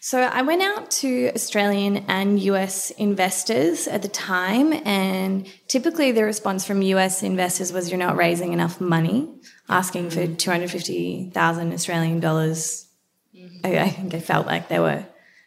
[0.00, 6.24] So I went out to Australian and US investors at the time, and typically the
[6.24, 9.28] response from US investors was, "You're not raising enough money,"
[9.68, 12.86] asking for two hundred fifty thousand Australian dollars.
[13.36, 13.66] Mm-hmm.
[13.66, 15.04] I, I think I felt like they were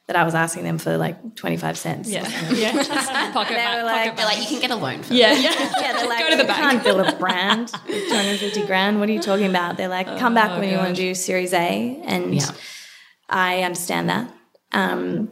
[0.07, 2.09] that I was asking them for like 25 cents.
[2.09, 2.27] Yeah.
[2.53, 3.31] yeah.
[3.31, 5.33] Pocket, They were like, They're like, you can get a loan for yeah.
[5.33, 5.41] that.
[5.41, 5.81] Yeah.
[5.81, 6.57] Yeah, they're like, Go to the bank.
[6.59, 8.99] can't build a brand with 250 grand.
[8.99, 9.77] What are you talking about?
[9.77, 12.01] They're like, come back when you want to do Series A.
[12.03, 12.51] And Yeah.
[13.29, 14.29] I understand that.
[14.71, 15.31] Um,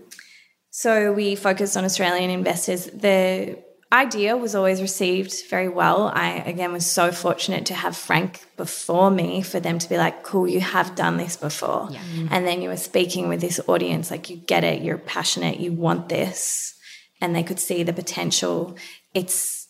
[0.69, 2.85] so we focused on Australian investors.
[2.85, 3.59] The
[3.91, 6.11] idea was always received very well.
[6.13, 10.23] I, again, was so fortunate to have Frank before me for them to be like,
[10.23, 11.89] cool, you have done this before.
[12.31, 15.71] And then you were speaking with this audience, like, you get it, you're passionate, you
[15.71, 16.75] want this.
[17.19, 18.77] And they could see the potential.
[19.13, 19.67] It's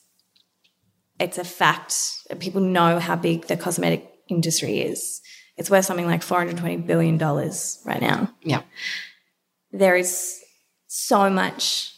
[1.20, 1.96] it's a fact.
[2.40, 5.22] People know how big the cosmetic industry is.
[5.58, 8.34] It's worth something like $420 billion right now.
[8.42, 8.62] Yeah.
[9.72, 10.42] There is
[10.88, 11.94] so much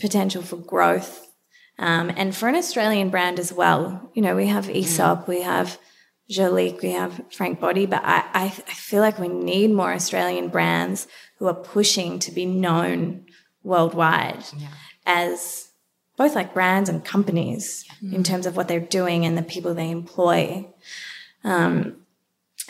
[0.00, 1.26] potential for growth.
[1.78, 4.10] Um, and for an Australian brand as well.
[4.14, 5.78] You know, we have Aesop, we have
[6.30, 10.48] Jurlique, we have Frank Body, but I, I, I feel like we need more Australian
[10.48, 11.06] brands
[11.38, 13.26] who are pushing to be known
[13.62, 14.44] worldwide
[15.06, 15.68] as
[16.16, 19.90] both like brands and companies in terms of what they're doing and the people they
[19.90, 20.68] employ.
[21.44, 21.98] Um,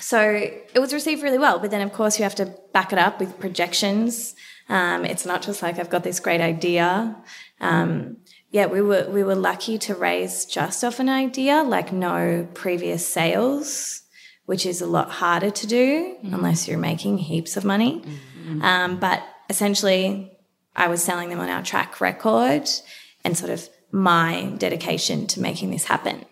[0.00, 2.98] so it was received really well, but then of course you have to back it
[2.98, 4.34] up with projections.
[4.68, 7.16] Um, it's not just like I've got this great idea.
[7.60, 8.18] Um,
[8.50, 13.06] yeah, we were we were lucky to raise just off an idea, like no previous
[13.06, 14.02] sales,
[14.46, 18.02] which is a lot harder to do unless you're making heaps of money.
[18.62, 20.32] Um, but essentially,
[20.74, 22.68] I was selling them on our track record
[23.24, 26.24] and sort of my dedication to making this happen.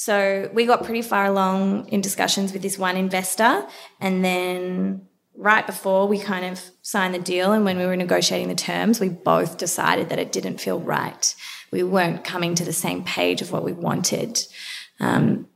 [0.00, 3.66] So we got pretty far along in discussions with this one investor.
[4.00, 8.46] And then right before we kind of signed the deal and when we were negotiating
[8.46, 11.34] the terms, we both decided that it didn't feel right.
[11.72, 14.40] We weren't coming to the same page of what we wanted.
[15.00, 15.48] Um,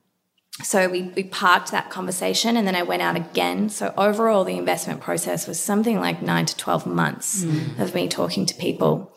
[0.61, 3.69] so we, we parked that conversation and then I went out again.
[3.69, 7.45] So overall, the investment process was something like nine to 12 months
[7.79, 9.17] of me talking to people.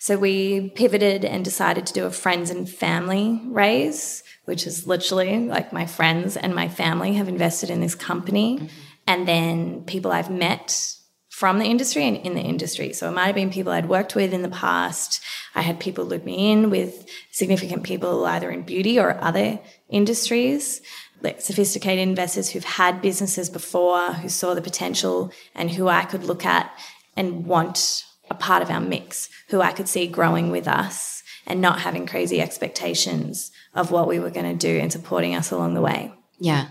[0.00, 5.46] So we pivoted and decided to do a friends and family raise, which is literally
[5.46, 8.58] like my friends and my family have invested in this company.
[8.58, 8.66] Mm-hmm.
[9.08, 10.96] And then people I've met
[11.28, 12.92] from the industry and in the industry.
[12.92, 15.22] So it might have been people I'd worked with in the past.
[15.54, 20.80] I had people loop me in with significant people either in beauty or other industries,
[21.20, 26.24] like sophisticated investors who've had businesses before, who saw the potential and who I could
[26.24, 26.70] look at
[27.16, 31.60] and want a part of our mix, who I could see growing with us and
[31.60, 35.74] not having crazy expectations of what we were going to do and supporting us along
[35.74, 36.12] the way.
[36.38, 36.68] Yeah.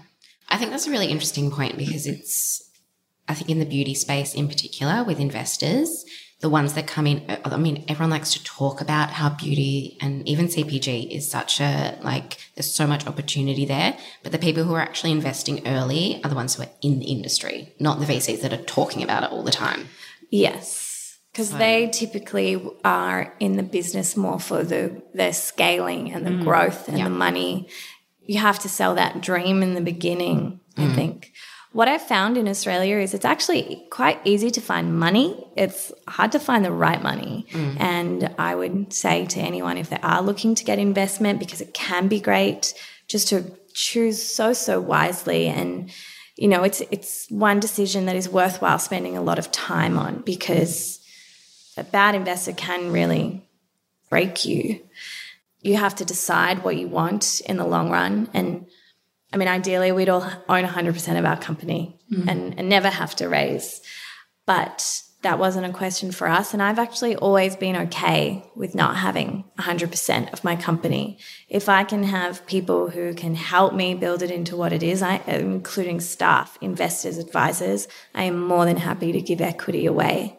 [0.49, 2.61] I think that's a really interesting point because it's,
[3.27, 6.05] I think in the beauty space in particular with investors,
[6.41, 9.97] the ones that come in, uh, I mean, everyone likes to talk about how beauty
[10.01, 13.97] and even CPG is such a, like, there's so much opportunity there.
[14.21, 17.05] But the people who are actually investing early are the ones who are in the
[17.05, 19.87] industry, not the VCs that are talking about it all the time.
[20.29, 20.84] Yes.
[21.35, 26.43] Because they typically are in the business more for the the scaling and the mm.
[26.45, 27.67] growth and the money.
[28.21, 30.95] You have to sell that dream in the beginning, I mm.
[30.95, 31.33] think.
[31.73, 35.45] What I've found in Australia is it's actually quite easy to find money.
[35.57, 37.45] It's hard to find the right money.
[37.51, 37.81] Mm.
[37.81, 41.73] And I would say to anyone if they are looking to get investment, because it
[41.73, 42.73] can be great,
[43.09, 45.91] just to choose so, so wisely and
[46.37, 50.21] you know, it's it's one decision that is worthwhile spending a lot of time on
[50.21, 50.99] because
[51.77, 53.47] a bad investor can really
[54.09, 54.81] break you.
[55.61, 58.29] You have to decide what you want in the long run.
[58.33, 58.67] And
[59.33, 62.29] I mean, ideally, we'd all own 100% of our company mm-hmm.
[62.29, 63.81] and, and never have to raise.
[64.45, 66.53] But that wasn't a question for us.
[66.53, 71.17] And I've actually always been okay with not having 100% of my company.
[71.49, 75.01] If I can have people who can help me build it into what it is,
[75.01, 80.37] I, including staff, investors, advisors, I am more than happy to give equity away.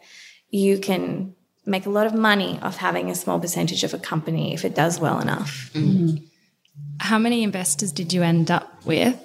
[0.49, 1.35] You can
[1.65, 4.73] make a lot of money off having a small percentage of a company if it
[4.73, 5.69] does well enough.
[5.73, 6.23] Mm-hmm.
[6.99, 9.23] How many investors did you end up with?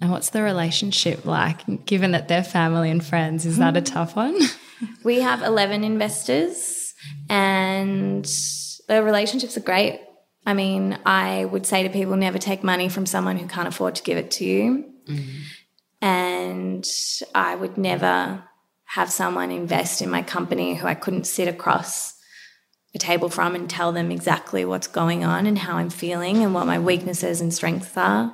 [0.00, 3.46] And what's the relationship like, given that they're family and friends?
[3.46, 3.84] Is that a hmm.
[3.84, 4.36] tough one?
[5.04, 6.94] We have 11 investors
[7.28, 8.24] and
[8.88, 10.00] the relationships are great.
[10.44, 13.94] I mean, I would say to people never take money from someone who can't afford
[13.96, 14.92] to give it to you.
[15.06, 15.38] Mm-hmm.
[16.04, 16.90] And
[17.32, 18.42] I would never
[18.92, 22.14] have someone invest in my company who I couldn't sit across
[22.94, 26.52] a table from and tell them exactly what's going on and how I'm feeling and
[26.52, 28.30] what my weaknesses and strengths are.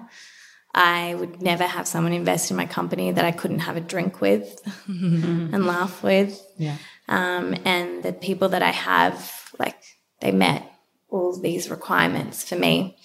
[0.74, 4.20] I would never have someone invest in my company that I couldn't have a drink
[4.20, 6.44] with and laugh with.
[6.56, 6.76] Yeah.
[7.08, 9.78] Um, and the people that I have, like,
[10.20, 10.68] they met
[11.08, 12.98] all these requirements for me.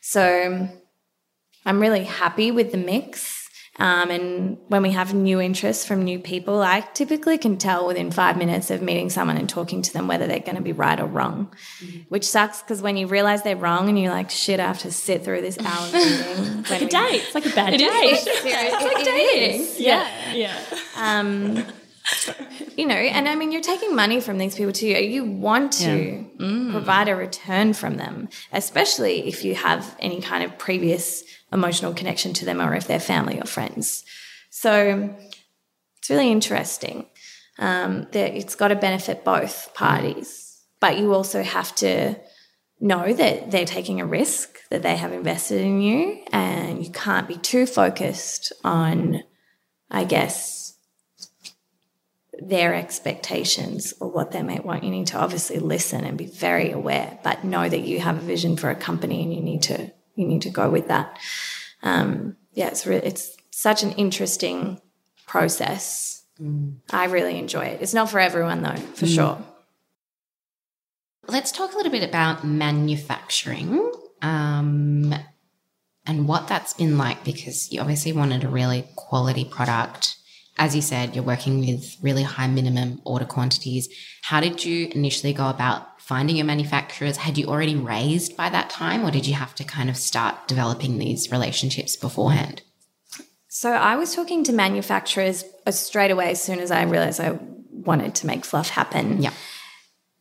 [0.00, 0.68] So
[1.64, 3.35] I'm really happy with the mix.
[3.78, 8.10] Um, and when we have new interests from new people, I typically can tell within
[8.10, 10.98] five minutes of meeting someone and talking to them whether they're going to be right
[10.98, 12.00] or wrong, mm-hmm.
[12.08, 14.92] which sucks because when you realize they're wrong and you're like, shit, I have to
[14.92, 16.60] sit through this hour meeting.
[16.60, 17.22] it's like a date.
[17.24, 18.12] It's like a bad it date.
[18.12, 18.26] Is.
[18.26, 19.66] It's like dating.
[19.76, 20.32] Yeah.
[20.32, 20.58] Yeah.
[20.96, 21.64] Um,
[22.76, 24.88] you know, and I mean, you're taking money from these people too.
[24.88, 26.22] You want to yeah.
[26.38, 26.70] mm.
[26.72, 31.22] provide a return from them, especially if you have any kind of previous
[31.52, 34.04] emotional connection to them or if they're family or friends.
[34.50, 35.14] So
[35.98, 37.06] it's really interesting
[37.58, 42.16] um, that it's got to benefit both parties, but you also have to
[42.80, 47.26] know that they're taking a risk, that they have invested in you, and you can't
[47.26, 49.22] be too focused on,
[49.90, 50.65] I guess,
[52.40, 54.84] their expectations or what they might want.
[54.84, 58.26] You need to obviously listen and be very aware, but know that you have a
[58.26, 61.18] vision for a company and you need to you need to go with that.
[61.82, 64.80] Um, yeah, it's re- it's such an interesting
[65.26, 66.24] process.
[66.40, 66.76] Mm.
[66.90, 67.82] I really enjoy it.
[67.82, 69.14] It's not for everyone though, for mm.
[69.14, 69.38] sure.
[71.28, 75.14] Let's talk a little bit about manufacturing um,
[76.06, 80.16] and what that's been like because you obviously wanted a really quality product
[80.58, 83.88] as you said, you're working with really high minimum order quantities.
[84.22, 87.18] How did you initially go about finding your manufacturers?
[87.18, 90.48] Had you already raised by that time, or did you have to kind of start
[90.48, 92.62] developing these relationships beforehand?
[93.48, 97.38] So I was talking to manufacturers uh, straight away as soon as I realized I
[97.70, 99.22] wanted to make fluff happen.
[99.22, 99.32] Yeah.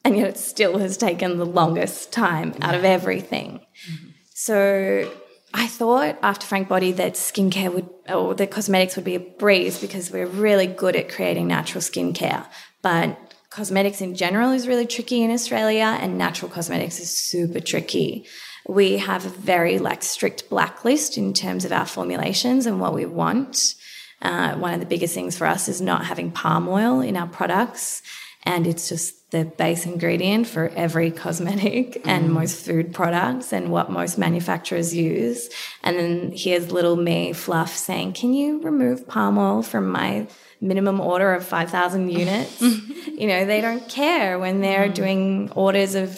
[0.04, 3.62] And yet it still has taken the longest time out of everything.
[3.90, 4.10] Mm-hmm.
[4.34, 5.12] So
[5.58, 9.80] I thought after Frank Body that skincare would, or the cosmetics would be a breeze
[9.80, 12.46] because we're really good at creating natural skincare.
[12.82, 13.18] But
[13.52, 18.26] cosmetics in general is really tricky in Australia, and natural cosmetics is super tricky.
[18.68, 23.06] We have a very like strict blacklist in terms of our formulations and what we
[23.06, 23.76] want.
[24.22, 27.28] Uh, one of the biggest things for us is not having palm oil in our
[27.28, 28.02] products,
[28.46, 32.08] and it's just the base ingredient for every cosmetic mm.
[32.08, 35.50] and most food products and what most manufacturers use.
[35.84, 40.28] And then here's little me fluff saying, Can you remove palm oil from my
[40.62, 42.62] minimum order of 5,000 units?
[42.62, 44.94] you know, they don't care when they're mm.
[44.94, 46.10] doing orders of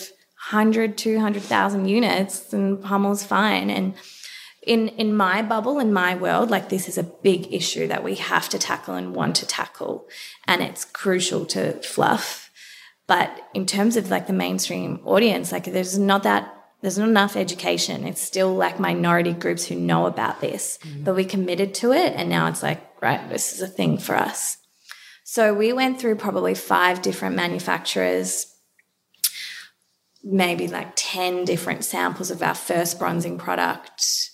[0.52, 3.70] 100, 200,000 units and palm oil's fine.
[3.70, 3.96] And
[4.68, 8.16] in in my bubble in my world like this is a big issue that we
[8.16, 10.08] have to tackle and want to tackle
[10.46, 12.48] and it's crucial to fluff
[13.08, 17.36] but in terms of like the mainstream audience, like there's not that there's not enough
[17.36, 18.06] education.
[18.06, 21.04] It's still like minority groups who know about this, mm-hmm.
[21.04, 22.14] but we committed to it.
[22.16, 24.58] And now it's like, right, this is a thing for us.
[25.24, 28.56] So we went through probably five different manufacturers,
[30.24, 34.30] maybe like 10 different samples of our first bronzing product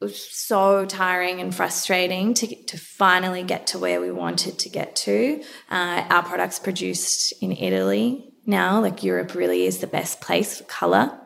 [0.00, 4.94] was so tiring and frustrating to, to finally get to where we wanted to get
[4.94, 5.42] to.
[5.70, 10.64] Uh, our products produced in Italy now, like Europe really is the best place for
[10.64, 11.18] color.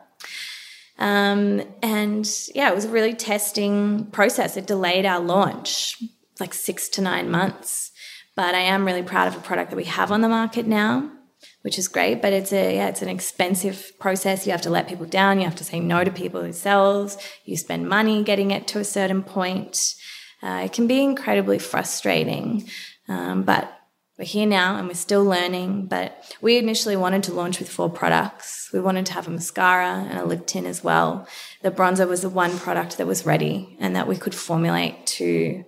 [0.97, 4.57] Um, and yeah, it was a really testing process.
[4.57, 6.01] It delayed our launch
[6.39, 7.91] like six to nine months.
[8.35, 11.11] But I am really proud of a product that we have on the market now
[11.63, 12.21] which is great.
[12.21, 14.45] But it's a yeah, it's an expensive process.
[14.45, 15.39] You have to let people down.
[15.39, 17.17] You have to say no to people yourselves.
[17.45, 19.95] You spend money getting it to a certain point.
[20.43, 22.69] Uh, it can be incredibly frustrating,
[23.07, 23.79] um, but
[24.19, 25.87] we're here now and we're still learning.
[25.87, 28.69] But we initially wanted to launch with four products.
[28.73, 31.27] We wanted to have a mascara and a lip tint as well.
[31.61, 35.63] The bronzer was the one product that was ready and that we could formulate to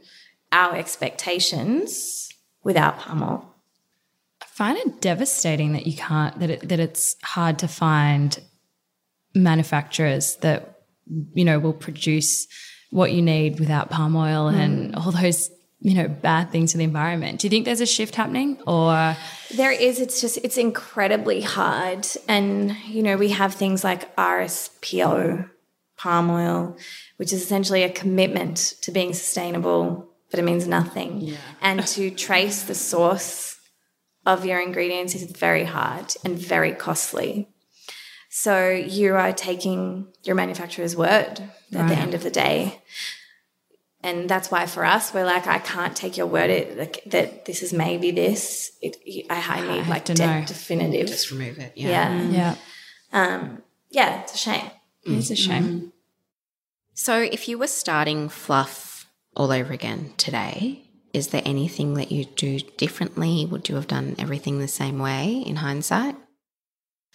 [0.52, 2.30] our expectations
[2.64, 3.55] without palm oil
[4.56, 8.40] find it devastating that you can't that it, that it's hard to find
[9.36, 10.80] manufacturers that
[11.34, 12.48] you know will produce
[12.90, 14.56] what you need without palm oil mm.
[14.56, 15.52] and all those
[15.82, 17.42] you know bad things to the environment.
[17.42, 19.16] Do you think there's a shift happening or?
[19.54, 20.00] There is.
[20.00, 22.08] It's just it's incredibly hard.
[22.28, 25.50] And you know we have things like rspo
[25.98, 26.76] palm oil
[27.18, 31.22] which is essentially a commitment to being sustainable but it means nothing.
[31.22, 31.38] Yeah.
[31.62, 33.55] and to trace the source
[34.26, 37.50] of your ingredients is very hard and very costly.
[38.30, 41.88] So you are taking your manufacturer's word at right.
[41.88, 42.82] the end of the day.
[44.04, 47.46] And that's why for us, we're like, I can't take your word it, like, that
[47.46, 48.72] this is maybe this.
[48.82, 48.98] It,
[49.30, 51.08] I, I need I like de- definitive.
[51.08, 51.74] Just remove it.
[51.76, 51.90] Yeah.
[51.90, 52.30] Yeah.
[52.30, 52.56] Yeah.
[53.14, 54.70] Um, yeah, it's a shame.
[55.08, 55.18] Mm.
[55.18, 55.64] It's a shame.
[55.64, 55.92] Mm.
[56.94, 60.85] So if you were starting fluff all over again today,
[61.16, 63.46] is there anything that you do differently?
[63.46, 66.16] Would you have done everything the same way in hindsight?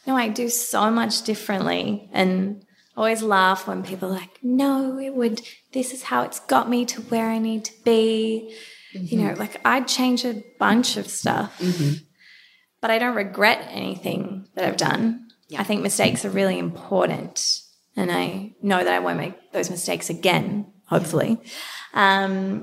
[0.07, 2.09] No, I do so much differently.
[2.13, 2.65] And
[2.97, 5.43] always laugh when people are like, no, it would,
[5.73, 8.57] this is how it's got me to where I need to be.
[8.93, 11.63] You know, like I'd change a bunch of stuff,
[12.81, 15.29] but I don't regret anything that I've done.
[15.57, 17.63] I think mistakes are really important.
[17.97, 21.39] And I know that I won't make those mistakes again, hopefully.
[21.95, 22.63] Um,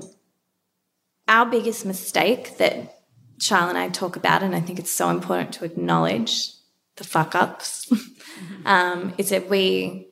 [1.28, 2.98] our biggest mistake that
[3.38, 6.52] Charlotte and I talk about, and I think it's so important to acknowledge
[6.96, 7.92] the fuck ups,
[8.64, 10.06] um, is that we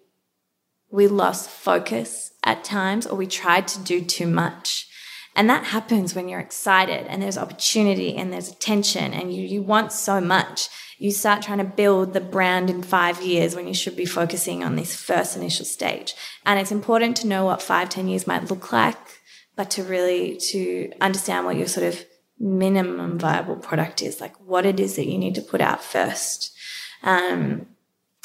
[0.89, 4.89] we lost focus at times, or we tried to do too much,
[5.35, 9.63] and that happens when you're excited and there's opportunity and there's attention, and you you
[9.63, 10.69] want so much.
[10.99, 14.65] You start trying to build the brand in five years when you should be focusing
[14.65, 16.15] on this first initial stage.
[16.47, 19.16] And it's important to know what five, ten years might look like,
[19.57, 22.05] but to really to understand what your sort of
[22.39, 26.55] minimum viable product is, like what it is that you need to put out first.
[27.03, 27.67] Um,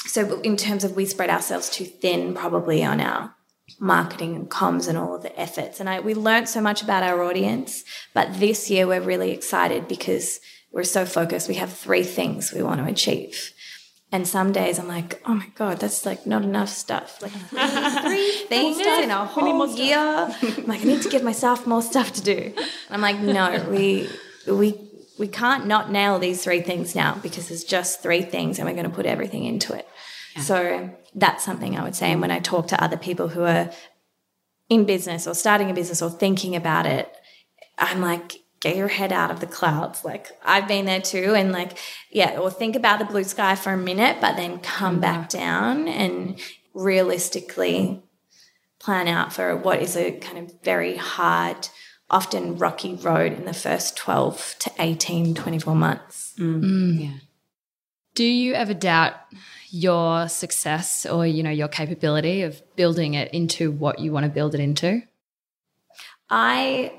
[0.00, 3.34] so in terms of we spread ourselves too thin probably on our
[3.78, 5.80] marketing and comms and all of the efforts.
[5.80, 9.88] And I, we learned so much about our audience, but this year we're really excited
[9.88, 10.40] because
[10.72, 11.48] we're so focused.
[11.48, 13.51] We have three things we want to achieve.
[14.12, 17.22] And some days I'm like, oh my God, that's like not enough stuff.
[17.22, 17.32] Like
[18.02, 19.96] three things in a whole year.
[19.98, 22.52] I'm like, I need to give myself more stuff to do.
[22.54, 24.08] And I'm like, no, we
[24.46, 24.78] we
[25.18, 28.74] we can't not nail these three things now because there's just three things and we're
[28.74, 29.88] going to put everything into it.
[30.40, 32.12] So that's something I would say.
[32.12, 33.70] And when I talk to other people who are
[34.68, 37.14] in business or starting a business or thinking about it,
[37.78, 40.04] I'm like, get your head out of the clouds.
[40.04, 41.34] Like I've been there too.
[41.34, 41.76] And like,
[42.10, 45.38] yeah, or think about the blue sky for a minute, but then come back mm-hmm.
[45.38, 46.40] down and
[46.72, 48.02] realistically
[48.78, 51.68] plan out for what is a kind of very hard,
[52.08, 56.34] often rocky road in the first 12 to 18, 24 months.
[56.38, 56.62] Mm.
[56.62, 57.00] Mm.
[57.00, 57.18] Yeah.
[58.14, 59.14] Do you ever doubt
[59.70, 64.30] your success or you know your capability of building it into what you want to
[64.30, 65.02] build it into?
[66.28, 66.92] I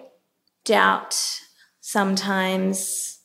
[0.65, 1.41] doubt
[1.85, 3.19] sometimes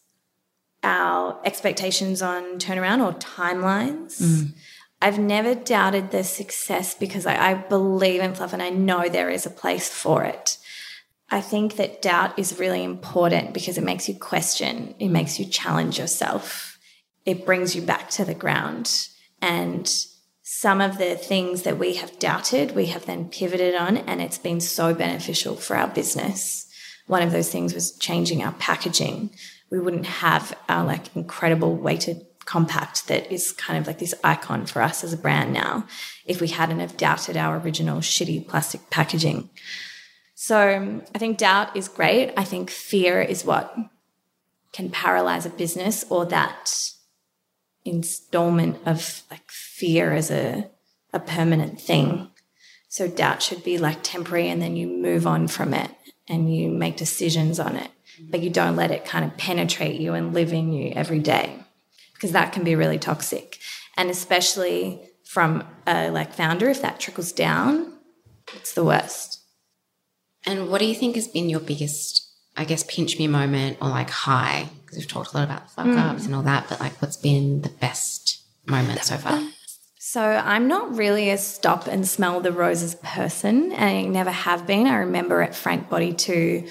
[0.82, 4.20] our expectations on turnaround or timelines.
[4.20, 4.52] Mm.
[5.00, 9.30] I've never doubted the success because I, I believe in fluff and I know there
[9.30, 10.58] is a place for it.
[11.30, 15.44] I think that doubt is really important because it makes you question, it makes you
[15.44, 16.80] challenge yourself,
[17.24, 19.08] it brings you back to the ground.
[19.40, 19.88] And
[20.42, 24.38] some of the things that we have doubted, we have then pivoted on, and it's
[24.38, 26.67] been so beneficial for our business.
[27.08, 29.30] One of those things was changing our packaging.
[29.70, 34.64] We wouldn't have our like incredible weighted compact that is kind of like this icon
[34.64, 35.86] for us as a brand now
[36.24, 39.50] if we hadn't have doubted our original shitty plastic packaging.
[40.34, 42.32] So I think doubt is great.
[42.36, 43.76] I think fear is what
[44.72, 46.92] can paralyze a business or that
[47.84, 50.70] installment of like fear as a,
[51.12, 52.30] a permanent thing.
[52.88, 55.90] So doubt should be like temporary and then you move on from it
[56.28, 60.14] and you make decisions on it, but you don't let it kind of penetrate you
[60.14, 61.54] and live in you every day
[62.14, 63.58] because that can be really toxic.
[63.96, 67.92] And especially from a like founder, if that trickles down,
[68.54, 69.42] it's the worst.
[70.46, 72.26] And what do you think has been your biggest,
[72.56, 74.68] I guess, pinch me moment or like high?
[74.80, 75.98] Because we've talked a lot about the fuck hmm.
[75.98, 79.42] ups and all that, but like what's been the best moment so far?
[80.10, 84.66] So I'm not really a stop and smell the roses person, and I never have
[84.66, 84.86] been.
[84.86, 86.66] I remember at Frank Body 2,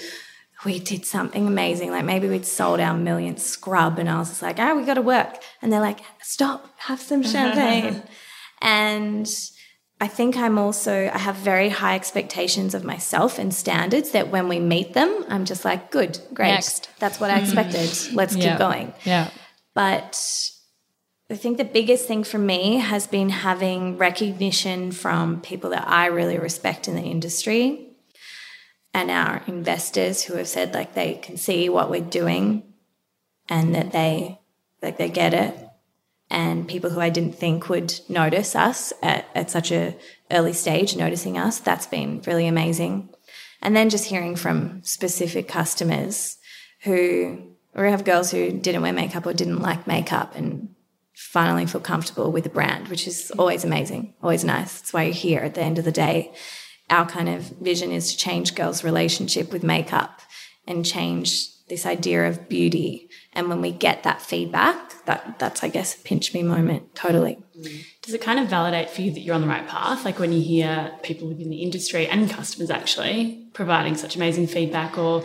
[0.64, 1.92] we did something amazing.
[1.92, 4.94] Like maybe we'd sold our millionth scrub, and I was just like, oh, we got
[4.94, 5.36] to work.
[5.62, 8.02] And they're like, stop, have some champagne.
[8.60, 9.30] and
[10.00, 14.48] I think I'm also, I have very high expectations of myself and standards that when
[14.48, 16.54] we meet them, I'm just like, good, great.
[16.54, 16.90] Next.
[16.98, 17.88] That's what I expected.
[18.16, 18.50] Let's Yeah.
[18.50, 18.94] keep going.
[19.04, 19.30] Yeah.
[19.76, 20.20] But
[21.30, 26.06] I think the biggest thing for me has been having recognition from people that I
[26.06, 27.88] really respect in the industry
[28.94, 32.62] and our investors who have said like they can see what we're doing
[33.46, 34.40] and that they
[34.82, 35.54] like they get it.
[36.30, 39.96] And people who I didn't think would notice us at, at such a
[40.30, 43.10] early stage noticing us that's been really amazing.
[43.60, 46.38] And then just hearing from specific customers
[46.82, 50.74] who we have girls who didn't wear makeup or didn't like makeup and
[51.18, 54.78] finally feel comfortable with the brand, which is always amazing, always nice.
[54.78, 56.32] That's why you're here at the end of the day.
[56.90, 60.20] Our kind of vision is to change girls' relationship with makeup
[60.66, 63.10] and change this idea of beauty.
[63.32, 67.36] And when we get that feedback, that that's I guess a pinch me moment, totally.
[67.58, 67.80] Mm-hmm.
[68.02, 70.04] Does it kind of validate for you that you're on the right path?
[70.04, 74.96] Like when you hear people within the industry and customers actually providing such amazing feedback
[74.96, 75.24] or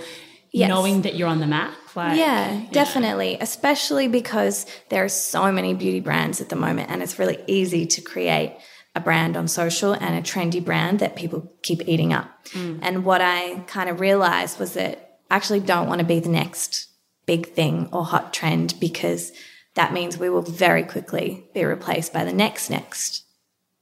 [0.53, 0.69] Yes.
[0.69, 1.73] knowing that you're on the map?
[1.95, 3.37] Like, Yeah, definitely.
[3.41, 7.87] Especially because there are so many beauty brands at the moment, and it's really easy
[7.87, 8.55] to create
[8.95, 12.45] a brand on social and a trendy brand that people keep eating up.
[12.49, 12.79] Mm.
[12.83, 16.29] And what I kind of realized was that I actually don't want to be the
[16.29, 16.87] next
[17.25, 19.31] big thing or hot trend because
[19.73, 23.23] that means we will very quickly be replaced by the next next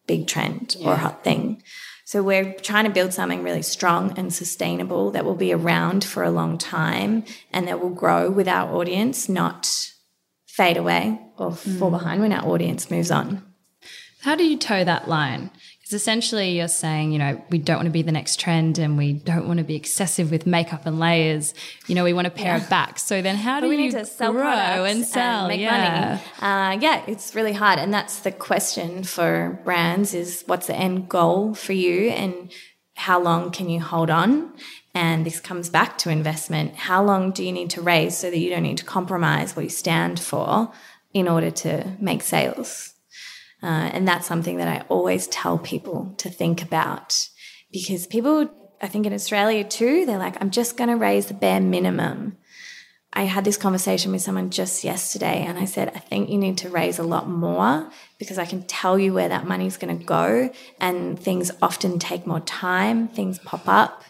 [0.07, 1.61] big trend or hot thing.
[2.11, 6.23] So we're trying to build something really strong and sustainable that will be around for
[6.23, 9.93] a long time and that will grow with our audience, not
[10.45, 11.99] fade away or fall mm.
[11.99, 13.41] behind when our audience moves on.
[14.23, 15.51] How do you toe that line?
[15.91, 18.97] Because essentially you're saying, you know, we don't want to be the next trend and
[18.97, 21.53] we don't want to be excessive with makeup and layers.
[21.85, 22.97] You know, we want to pare it back.
[22.97, 24.41] So then how do we you need to sell grow
[24.85, 25.49] and sell?
[25.49, 26.21] make yeah.
[26.39, 26.77] money.
[26.77, 31.09] Uh, yeah, it's really hard, and that's the question for brands: is what's the end
[31.09, 32.53] goal for you, and
[32.95, 34.53] how long can you hold on?
[34.95, 36.73] And this comes back to investment.
[36.75, 39.63] How long do you need to raise so that you don't need to compromise what
[39.63, 40.71] you stand for
[41.13, 42.90] in order to make sales?
[43.63, 47.27] Uh, and that's something that I always tell people to think about
[47.71, 48.49] because people,
[48.81, 52.37] I think in Australia too, they're like, I'm just going to raise the bare minimum.
[53.13, 56.57] I had this conversation with someone just yesterday and I said, I think you need
[56.59, 60.03] to raise a lot more because I can tell you where that money's going to
[60.03, 60.49] go.
[60.79, 64.03] And things often take more time, things pop up.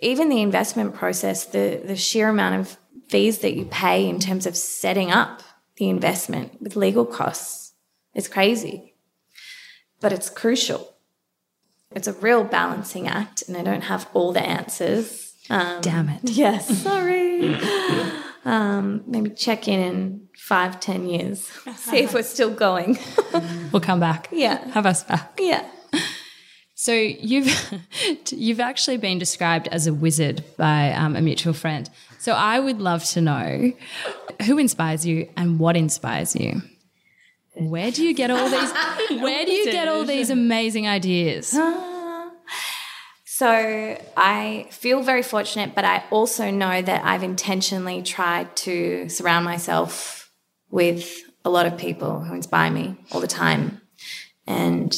[0.00, 2.76] Even the investment process, the, the sheer amount of
[3.08, 5.42] fees that you pay in terms of setting up
[5.76, 7.61] the investment with legal costs
[8.14, 8.94] it's crazy,
[10.00, 10.94] but it's crucial.
[11.90, 15.34] It's a real balancing act, and I don't have all the answers.
[15.50, 16.20] Um, Damn it.
[16.30, 17.54] Yes, sorry.
[18.44, 21.40] um, maybe check in in five, ten years,
[21.76, 22.98] see if we're still going.
[23.72, 24.28] We'll come back.
[24.30, 24.58] Yeah.
[24.72, 25.38] Have us back.
[25.38, 25.66] yeah.
[26.74, 27.48] So you've
[28.30, 31.88] you've actually been described as a wizard by um, a mutual friend.
[32.18, 33.72] So I would love to know
[34.46, 36.60] who inspires you and what inspires you.
[37.54, 38.72] Where do you get all these?
[39.20, 41.54] Where do you get all these amazing ideas?
[41.56, 42.30] Ah.
[43.24, 49.44] So I feel very fortunate, but I also know that I've intentionally tried to surround
[49.44, 50.30] myself
[50.70, 53.80] with a lot of people who inspire me all the time.
[54.46, 54.94] And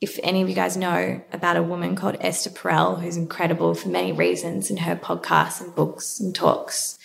[0.00, 3.88] if any of you guys know about a woman called Esther Perel, who's incredible for
[3.88, 6.98] many reasons in her podcasts and books and talks,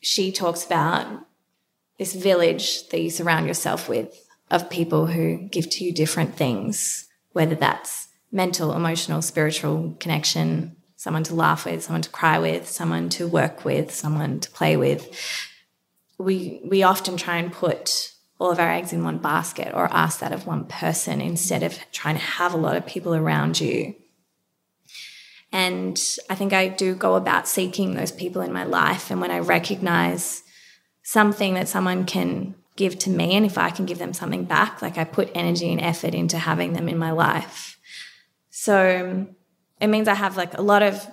[0.00, 1.25] she talks about
[1.98, 7.08] this village that you surround yourself with of people who give to you different things,
[7.32, 13.08] whether that's mental, emotional, spiritual connection, someone to laugh with, someone to cry with, someone
[13.08, 15.08] to work with, someone to play with.
[16.18, 20.20] We we often try and put all of our eggs in one basket or ask
[20.20, 23.94] that of one person instead of trying to have a lot of people around you.
[25.52, 29.10] And I think I do go about seeking those people in my life.
[29.10, 30.42] And when I recognize
[31.06, 34.82] something that someone can give to me and if I can give them something back,
[34.82, 37.78] like I put energy and effort into having them in my life.
[38.50, 39.28] So
[39.80, 41.06] it means I have like a lot of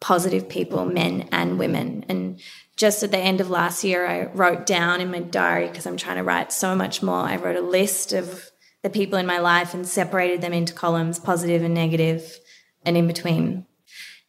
[0.00, 2.04] positive people, men and women.
[2.10, 2.38] And
[2.76, 5.96] just at the end of last year, I wrote down in my diary, because I'm
[5.96, 8.50] trying to write so much more, I wrote a list of
[8.82, 12.38] the people in my life and separated them into columns, positive and negative,
[12.84, 13.64] and in between.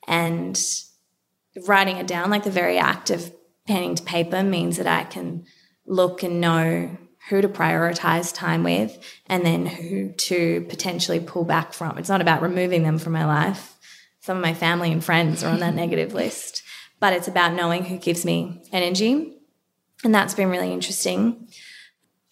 [0.07, 0.57] And
[1.67, 3.34] writing it down, like the very act of
[3.70, 5.45] penning to paper means that I can
[5.86, 6.97] look and know
[7.30, 8.97] who to prioritize time with
[9.28, 11.97] and then who to potentially pull back from.
[11.97, 13.76] It's not about removing them from my life.
[14.22, 16.63] Some of my family and friends are on that negative list,
[16.99, 19.38] but it's about knowing who gives me energy.
[20.03, 21.47] And that's been really interesting.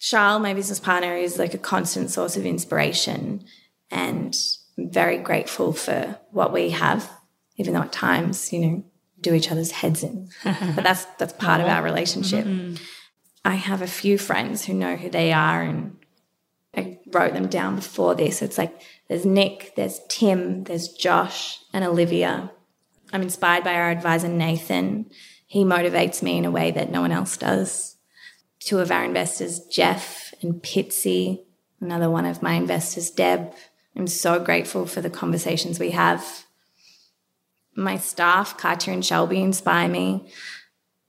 [0.00, 3.44] Charles, my business partner, is like a constant source of inspiration.
[3.90, 4.36] And
[4.76, 7.08] I'm very grateful for what we have,
[7.56, 8.84] even though at times, you know,
[9.20, 10.28] do each other's heads in.
[10.44, 12.44] but that's that's part of our relationship.
[12.44, 12.82] Mm-hmm.
[13.44, 15.96] I have a few friends who know who they are and
[16.76, 18.42] I wrote them down before this.
[18.42, 22.52] It's like there's Nick, there's Tim, there's Josh and Olivia.
[23.12, 25.06] I'm inspired by our advisor Nathan.
[25.46, 27.96] He motivates me in a way that no one else does.
[28.60, 31.44] Two of our investors, Jeff and Pitsy,
[31.80, 33.52] another one of my investors, Deb.
[33.96, 36.44] I'm so grateful for the conversations we have
[37.78, 40.30] my staff, Katya and Shelby, inspire me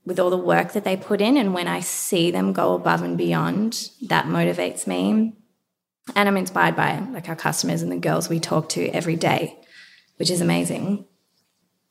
[0.05, 1.35] with all the work that they put in.
[1.35, 5.33] And when I see them go above and beyond, that motivates me.
[6.15, 9.57] And I'm inspired by like our customers and the girls we talk to every day,
[10.17, 11.05] which is amazing.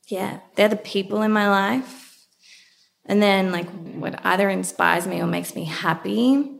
[0.07, 2.25] Yeah, they're the people in my life.
[3.05, 6.59] And then, like, what either inspires me or makes me happy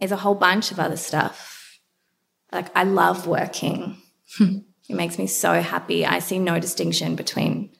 [0.00, 1.78] is a whole bunch of other stuff.
[2.52, 3.96] Like, I love working.
[4.88, 6.04] It makes me so happy.
[6.04, 7.70] I see no distinction between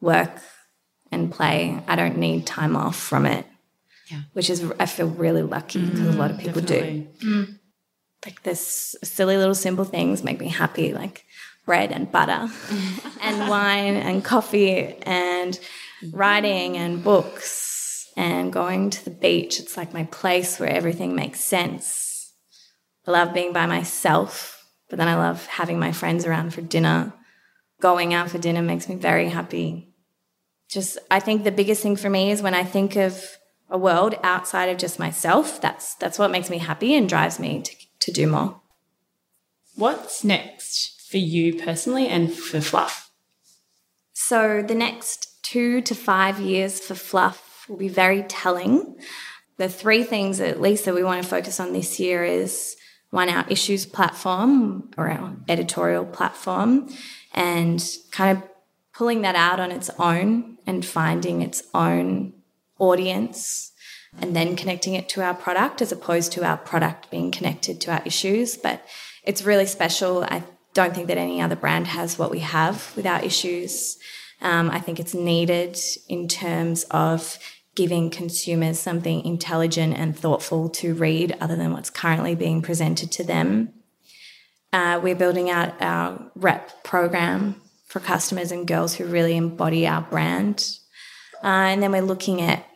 [0.00, 0.30] work
[1.10, 1.82] and play.
[1.86, 3.46] I don't need time off from it.
[4.10, 4.22] Yeah.
[4.32, 6.18] Which is I feel really lucky because a mm-hmm.
[6.18, 6.74] lot of people do.
[6.74, 7.08] Definitely.
[7.24, 7.58] Mm.
[8.26, 11.24] like this silly little simple things make me happy, like
[11.64, 12.48] bread and butter
[13.20, 15.58] and wine and coffee and
[16.12, 19.60] writing and books and going to the beach.
[19.60, 22.32] It's like my place where everything makes sense.
[23.06, 24.51] I love being by myself,
[24.92, 27.14] but then I love having my friends around for dinner.
[27.80, 29.88] Going out for dinner makes me very happy.
[30.68, 33.38] Just, I think the biggest thing for me is when I think of
[33.70, 37.62] a world outside of just myself, that's, that's what makes me happy and drives me
[37.62, 38.60] to, to do more.
[39.76, 43.10] What's next for you personally and for Fluff?
[44.12, 48.98] So the next two to five years for Fluff will be very telling.
[49.56, 52.76] The three things, at least, that we want to focus on this year is
[53.12, 56.88] one, our issues platform or our editorial platform,
[57.34, 58.42] and kind of
[58.94, 62.32] pulling that out on its own and finding its own
[62.78, 63.72] audience
[64.18, 67.92] and then connecting it to our product as opposed to our product being connected to
[67.92, 68.56] our issues.
[68.56, 68.82] But
[69.24, 70.24] it's really special.
[70.24, 70.42] I
[70.72, 73.98] don't think that any other brand has what we have with our issues.
[74.40, 77.38] Um, I think it's needed in terms of
[77.74, 83.24] giving consumers something intelligent and thoughtful to read other than what's currently being presented to
[83.24, 83.72] them.
[84.72, 90.02] Uh, we're building out our rep program for customers and girls who really embody our
[90.02, 90.78] brand.
[91.42, 92.66] Uh, and then we're looking at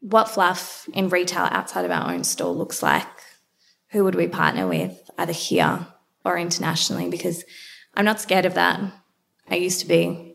[0.00, 3.06] what fluff in retail outside of our own store looks like.
[3.90, 5.86] Who would we partner with, either here
[6.24, 7.08] or internationally?
[7.08, 7.44] Because
[7.94, 8.80] I'm not scared of that.
[9.48, 10.34] I used to be.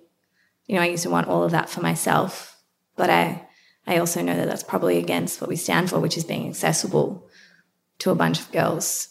[0.65, 2.55] You know, I used to want all of that for myself,
[2.95, 3.47] but I
[3.87, 7.27] I also know that that's probably against what we stand for, which is being accessible
[7.99, 9.09] to a bunch of girls.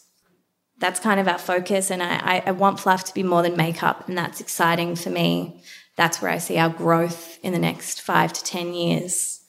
[0.77, 4.07] That's kind of our focus, and I, I want fluff to be more than makeup,
[4.07, 5.61] and that's exciting for me.
[5.97, 9.41] That's where I see our growth in the next five to 10 years.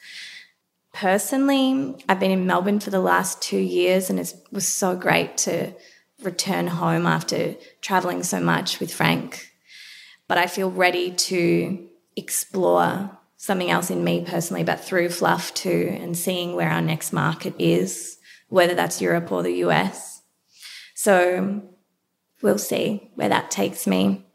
[0.93, 5.37] Personally, I've been in Melbourne for the last two years, and it was so great
[5.39, 5.73] to
[6.23, 9.53] return home after traveling so much with Frank.
[10.27, 15.97] But I feel ready to explore something else in me personally, but through Fluff too,
[15.99, 18.19] and seeing where our next market is,
[18.51, 20.21] whether that's Europe or the US.
[20.95, 21.63] So
[22.43, 24.27] we'll see where that takes me.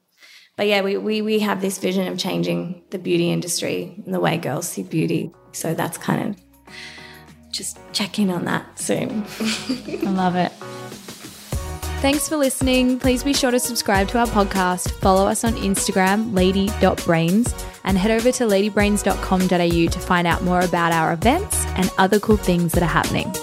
[0.57, 4.19] But yeah, we, we, we have this vision of changing the beauty industry and the
[4.19, 5.31] way girls see beauty.
[5.51, 9.23] So that's kind of just check in on that soon.
[9.39, 10.51] I love it.
[12.01, 12.99] Thanks for listening.
[12.99, 18.11] Please be sure to subscribe to our podcast, follow us on Instagram, lady.brains, and head
[18.11, 22.83] over to ladybrains.com.au to find out more about our events and other cool things that
[22.83, 23.33] are happening.